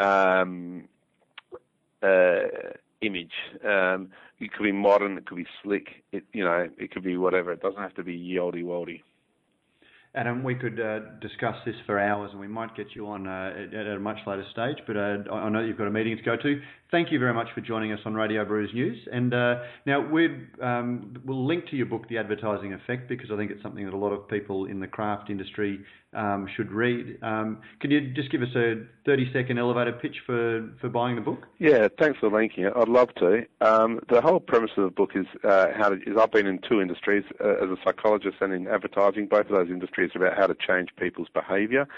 [0.00, 0.88] um,
[2.02, 2.48] uh,
[3.00, 3.32] image.
[3.64, 7.16] Um, it could be modern, it could be slick, it you know, it could be
[7.16, 7.52] whatever.
[7.52, 8.56] It doesn't have to be ye olde.
[10.16, 13.52] Adam, we could uh, discuss this for hours, and we might get you on uh,
[13.54, 14.78] at, at, a much later stage.
[14.86, 16.60] But uh, I know you've got a meeting to go to.
[16.90, 18.96] Thank you very much for joining us on Radio Brews News.
[19.12, 19.56] And uh,
[19.86, 20.28] now we
[20.62, 23.92] um, will link to your book, The Advertising Effect, because I think it's something that
[23.92, 25.80] a lot of people in the craft industry
[26.14, 27.18] um, should read.
[27.22, 31.46] Um, can you just give us a 30-second elevator pitch for, for buying the book?
[31.58, 32.72] Yeah, thanks for linking it.
[32.74, 33.44] I'd love to.
[33.60, 36.60] Um, the whole premise of the book is uh, how to, is I've been in
[36.68, 39.26] two industries uh, as a psychologist and in advertising.
[39.26, 41.88] Both of those industries about how to change people's behaviour.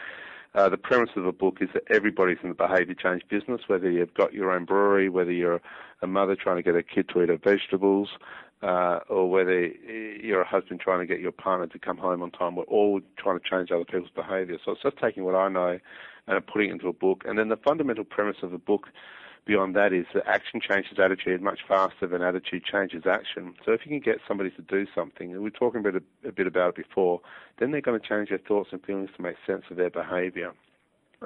[0.54, 3.90] Uh, the premise of the book is that everybody's in the behaviour change business, whether
[3.90, 5.60] you've got your own brewery, whether you're
[6.00, 8.08] a mother trying to get a kid to eat her vegetables,
[8.62, 12.30] uh, or whether you're a husband trying to get your partner to come home on
[12.30, 12.56] time.
[12.56, 14.56] We're all trying to change other people's behaviour.
[14.64, 15.78] So it's just taking what I know
[16.26, 17.24] and putting it into a book.
[17.26, 18.88] And then the fundamental premise of the book
[19.48, 23.54] beyond that is that action changes attitude much faster than attitude changes action.
[23.64, 26.02] So if you can get somebody to do something, and we were talking a bit,
[26.24, 27.22] a bit about it before,
[27.58, 30.52] then they're going to change their thoughts and feelings to make sense of their behaviour.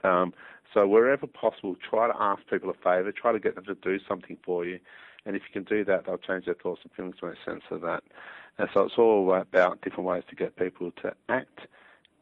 [0.04, 0.32] Um,
[0.72, 3.98] so wherever possible, try to ask people a favour, try to get them to do
[4.08, 4.78] something for you.
[5.26, 7.62] And if you can do that, they'll change their thoughts and feelings to make sense
[7.72, 8.04] of that.
[8.56, 11.60] And so it's all about different ways to get people to act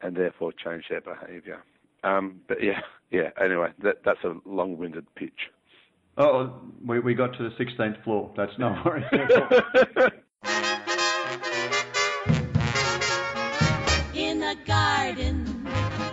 [0.01, 1.63] and therefore change their behaviour.
[2.03, 2.81] Um, but yeah,
[3.11, 3.29] yeah.
[3.39, 5.51] Anyway, that, that's a long-winded pitch.
[6.17, 8.33] Oh, we, we got to the 16th floor.
[8.35, 9.05] That's no worries.
[14.13, 15.45] In the garden,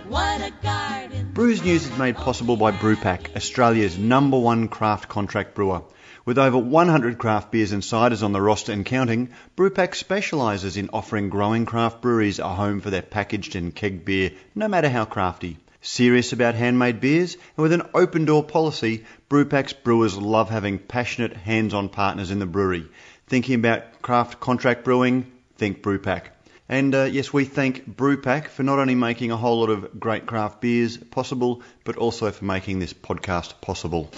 [0.07, 1.31] what a garden.
[1.33, 5.81] Brews News is made possible by Brewpack, Australia's number one craft contract brewer.
[6.25, 10.89] With over 100 craft beers and ciders on the roster and counting, Brewpack specialises in
[10.93, 15.05] offering growing craft breweries a home for their packaged and keg beer, no matter how
[15.05, 15.57] crafty.
[15.81, 21.37] Serious about handmade beers, and with an open door policy, Brewpack's brewers love having passionate,
[21.37, 22.85] hands on partners in the brewery.
[23.27, 25.31] Thinking about craft contract brewing?
[25.57, 26.23] Think Brewpack.
[26.67, 30.25] And uh, yes, we thank Brewpack for not only making a whole lot of great
[30.25, 34.11] craft beers possible, but also for making this podcast possible.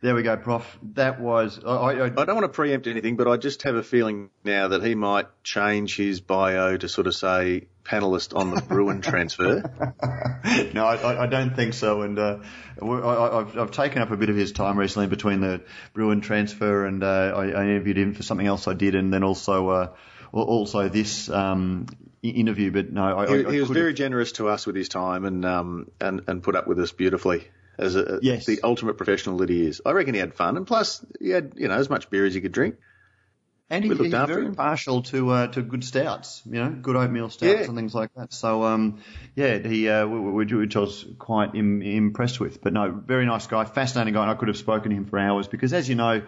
[0.00, 0.78] There we go, Prof.
[0.94, 1.58] That was.
[1.64, 4.68] I, I, I, don't want to preempt anything, but I just have a feeling now
[4.68, 9.62] that he might change his bio to sort of say panelist on the Bruin transfer.
[10.72, 12.02] no, I, I, don't think so.
[12.02, 12.38] And uh,
[12.80, 15.62] I, have I've taken up a bit of his time recently between the
[15.94, 19.24] Bruin transfer and uh, I, I, interviewed him for something else I did, and then
[19.24, 19.94] also uh,
[20.32, 21.86] also this um,
[22.22, 22.70] interview.
[22.70, 25.90] But no, I, he, he was very generous to us with his time and um,
[26.00, 27.48] and and put up with us beautifully
[27.78, 28.46] as a, yes.
[28.46, 29.80] the ultimate professional that he is.
[29.86, 32.34] I reckon he had fun, and plus he had you know as much beer as
[32.34, 32.76] he could drink.
[33.70, 34.54] And he, he's very him.
[34.54, 37.66] partial to uh, to good stouts, you know, good oatmeal stouts yeah.
[37.66, 38.32] and things like that.
[38.32, 39.02] So um,
[39.36, 42.62] yeah, he uh, which I was quite Im- impressed with.
[42.62, 45.18] But no, very nice guy, fascinating guy, and I could have spoken to him for
[45.18, 46.22] hours because, as you know,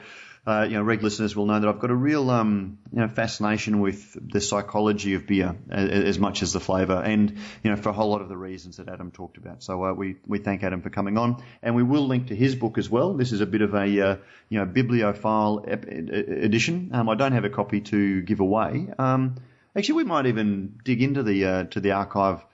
[0.47, 3.09] uh, you know, regular listeners will know that I've got a real, um, you know,
[3.09, 7.77] fascination with the psychology of beer as, as, much as the flavour, and you know,
[7.77, 9.63] for a whole lot of the reasons that Adam talked about.
[9.63, 12.55] So uh, we we thank Adam for coming on, and we will link to his
[12.55, 13.13] book as well.
[13.15, 14.17] This is a bit of a uh,
[14.49, 16.91] you know bibliophile ep- edition.
[16.95, 18.89] Um, I don't have a copy to give away.
[18.99, 19.37] Um,
[19.77, 22.45] actually, we might even dig into the uh, to the archive.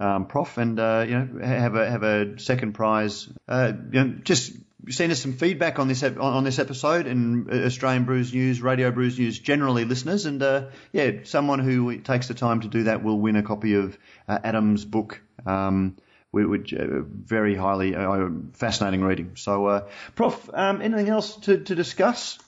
[0.00, 3.28] Um, prof, and uh, you know have a have a second prize.
[3.46, 4.54] Uh, you know, just
[4.88, 8.90] send us some feedback on this on this episode and uh, Australian Brews News, Radio
[8.90, 13.02] Brews News, generally listeners, and uh, yeah, someone who takes the time to do that
[13.02, 13.96] will win a copy of
[14.28, 15.20] uh, Adam's book.
[15.46, 15.96] Um,
[16.32, 19.32] which uh, very highly uh, fascinating reading.
[19.36, 22.38] So, uh, Prof, um, anything else to, to discuss?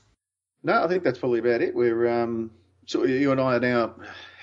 [0.62, 1.74] No, I think that's probably about it.
[1.74, 2.50] We're um,
[2.86, 3.94] so you and I are now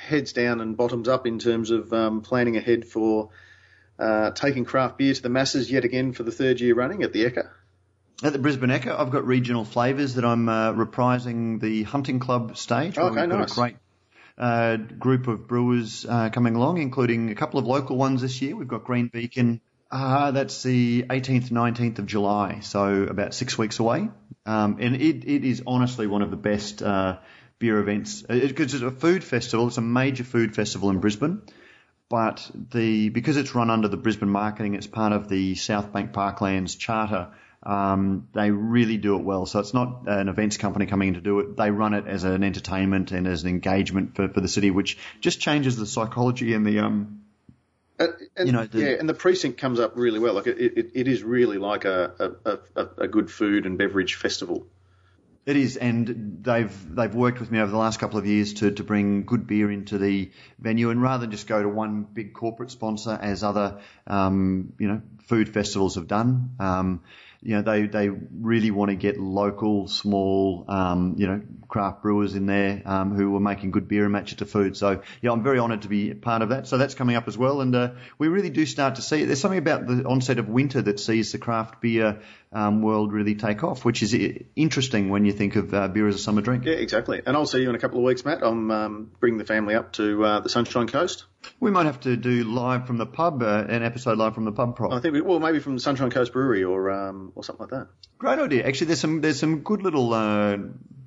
[0.07, 3.29] heads down and bottoms up in terms of um, planning ahead for
[3.97, 7.13] uh, taking craft beer to the masses yet again for the third year running at
[7.13, 7.49] the Ekka.
[8.23, 12.55] At the Brisbane Ekka, I've got regional flavours that I'm uh, reprising the Hunting Club
[12.55, 12.95] stage.
[12.95, 13.51] Okay, we've got nice.
[13.51, 13.75] a great
[14.37, 18.55] uh, group of brewers uh, coming along, including a couple of local ones this year.
[18.55, 19.59] We've got Green Beacon.
[19.89, 24.09] Uh, that's the 18th, 19th of July, so about six weeks away.
[24.45, 27.17] Um, and it, it is honestly one of the best uh,
[27.57, 29.67] beer events because it's a food festival.
[29.67, 31.41] It's a major food festival in Brisbane
[32.11, 36.11] but the because it's run under the Brisbane Marketing, it's part of the South Bank
[36.11, 37.29] Parklands Charter.
[37.63, 39.45] Um, they really do it well.
[39.45, 41.57] So it's not an events company coming in to do it.
[41.57, 44.97] They run it as an entertainment and as an engagement for, for the city, which
[45.19, 47.21] just changes the psychology and the um,
[47.99, 50.33] uh, and, you know, the, yeah, and the precinct comes up really well.
[50.33, 54.15] Like it, it, it is really like a, a, a, a good food and beverage
[54.15, 54.65] festival.
[55.45, 58.71] It is, and they've they've worked with me over the last couple of years to,
[58.71, 62.33] to bring good beer into the venue, and rather than just go to one big
[62.33, 67.01] corporate sponsor as other um, you know food festivals have done, um,
[67.43, 72.35] you know they they really want to get local, small, um, you know craft brewers
[72.35, 74.75] in there um, who are making good beer and match it to food.
[74.75, 76.67] So yeah, I'm very honoured to be part of that.
[76.67, 79.25] So that's coming up as well, and uh, we really do start to see it.
[79.27, 82.21] There's something about the onset of winter that sees the craft beer
[82.51, 86.07] um, world really take off, which is i- interesting when you think of uh, beer
[86.07, 86.65] as a summer drink.
[86.65, 87.21] Yeah, exactly.
[87.25, 88.43] And I'll see you in a couple of weeks, Matt.
[88.43, 91.25] I'm um, bringing the family up to uh, the Sunshine Coast.
[91.59, 94.51] We might have to do live from the pub, uh, an episode live from the
[94.51, 94.75] pub.
[94.75, 94.91] Prop.
[94.93, 97.87] I think, we, well, maybe from Sunshine Coast Brewery or um, or something like that.
[98.19, 98.65] Great idea.
[98.67, 100.57] Actually, there's some there's some good little uh,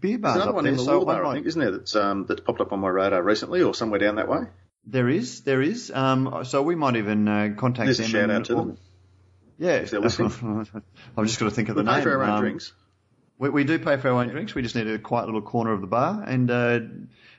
[0.01, 0.73] beer bars There's another up one there.
[0.73, 1.71] in the so Bar, might- I think, isn't there?
[1.71, 4.41] That's um, that's popped up on my radar recently, or somewhere down that way.
[4.87, 5.91] There is, there is.
[5.91, 8.79] Um, so we might even uh, contact There's a shout out to them.
[9.57, 10.31] Yeah, if they're listening.
[11.17, 12.03] I've just got to think of the name.
[12.03, 12.73] for our own Um, drinks.
[13.39, 14.55] We, we do pay for our own drinks.
[14.55, 16.81] We just need a quiet little corner of the bar and uh,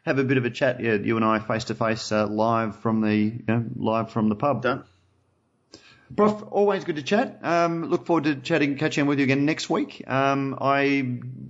[0.06, 0.80] have a bit of a chat.
[0.80, 4.36] Yeah, you and I face to face live from the you know, live from the
[4.36, 4.62] pub.
[4.62, 4.84] Done.
[6.16, 7.40] Prof, always good to chat.
[7.42, 10.04] Um, look forward to chatting, catching up with you again next week.
[10.08, 11.02] Um, I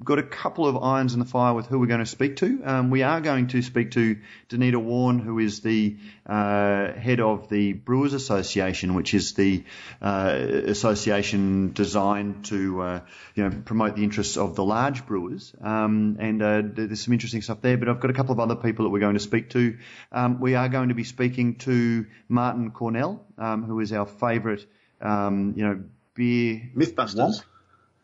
[0.04, 2.62] got a couple of irons in the fire with who we're going to speak to.
[2.64, 4.18] Um, we are going to speak to
[4.50, 9.64] Denita Wawn, who is the uh, head of the Brewers Association, which is the
[10.02, 13.00] uh, association designed to uh,
[13.36, 15.54] you know promote the interests of the large brewers.
[15.62, 17.78] Um, and uh, there's some interesting stuff there.
[17.78, 19.78] But I've got a couple of other people that we're going to speak to.
[20.12, 24.66] Um, we are going to be speaking to Martyn Cornell, um, who is our favourite,
[25.02, 25.84] um, you know,
[26.16, 27.44] beer Mythbusters.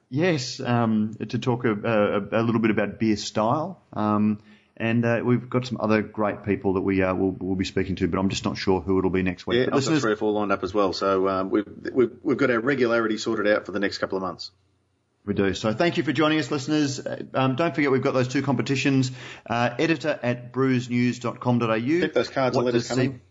[0.09, 3.81] Yes, um, to talk a, a, a little bit about beer style.
[3.93, 4.39] Um,
[4.81, 7.95] and uh, we've got some other great people that we uh, will will be speaking
[7.97, 9.59] to, but I'm just not sure who it'll be next week.
[9.59, 10.91] Yeah, But I've got three or four lined up as well.
[10.91, 14.23] So um, we've, we've we've got our regularity sorted out for the next couple of
[14.23, 14.49] months.
[15.23, 15.53] We do.
[15.53, 16.99] So thank you for joining us, listeners.
[16.99, 19.11] Uh, Um, don't forget we've got those two competitions.
[19.47, 21.77] Uh, editor at brewsnews.com.au.
[21.77, 23.21] Keep those cards and letters coming.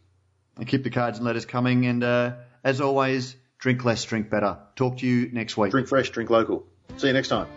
[0.57, 1.87] And keep the cards and letters coming.
[1.87, 4.59] And uh, as always, drink less, drink better.
[4.77, 5.73] Talk to you next week.
[5.73, 6.65] Drink fresh, drink local.
[6.99, 7.49] See you next time.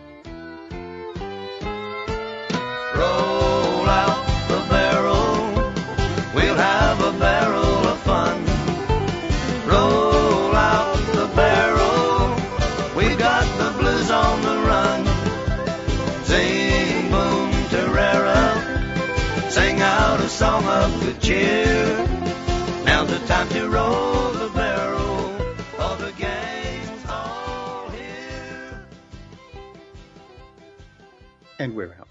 [21.24, 22.06] Cheer.
[22.84, 28.86] Now's the time to roll the barrel, all the gang's all here.
[31.58, 32.03] And we're out.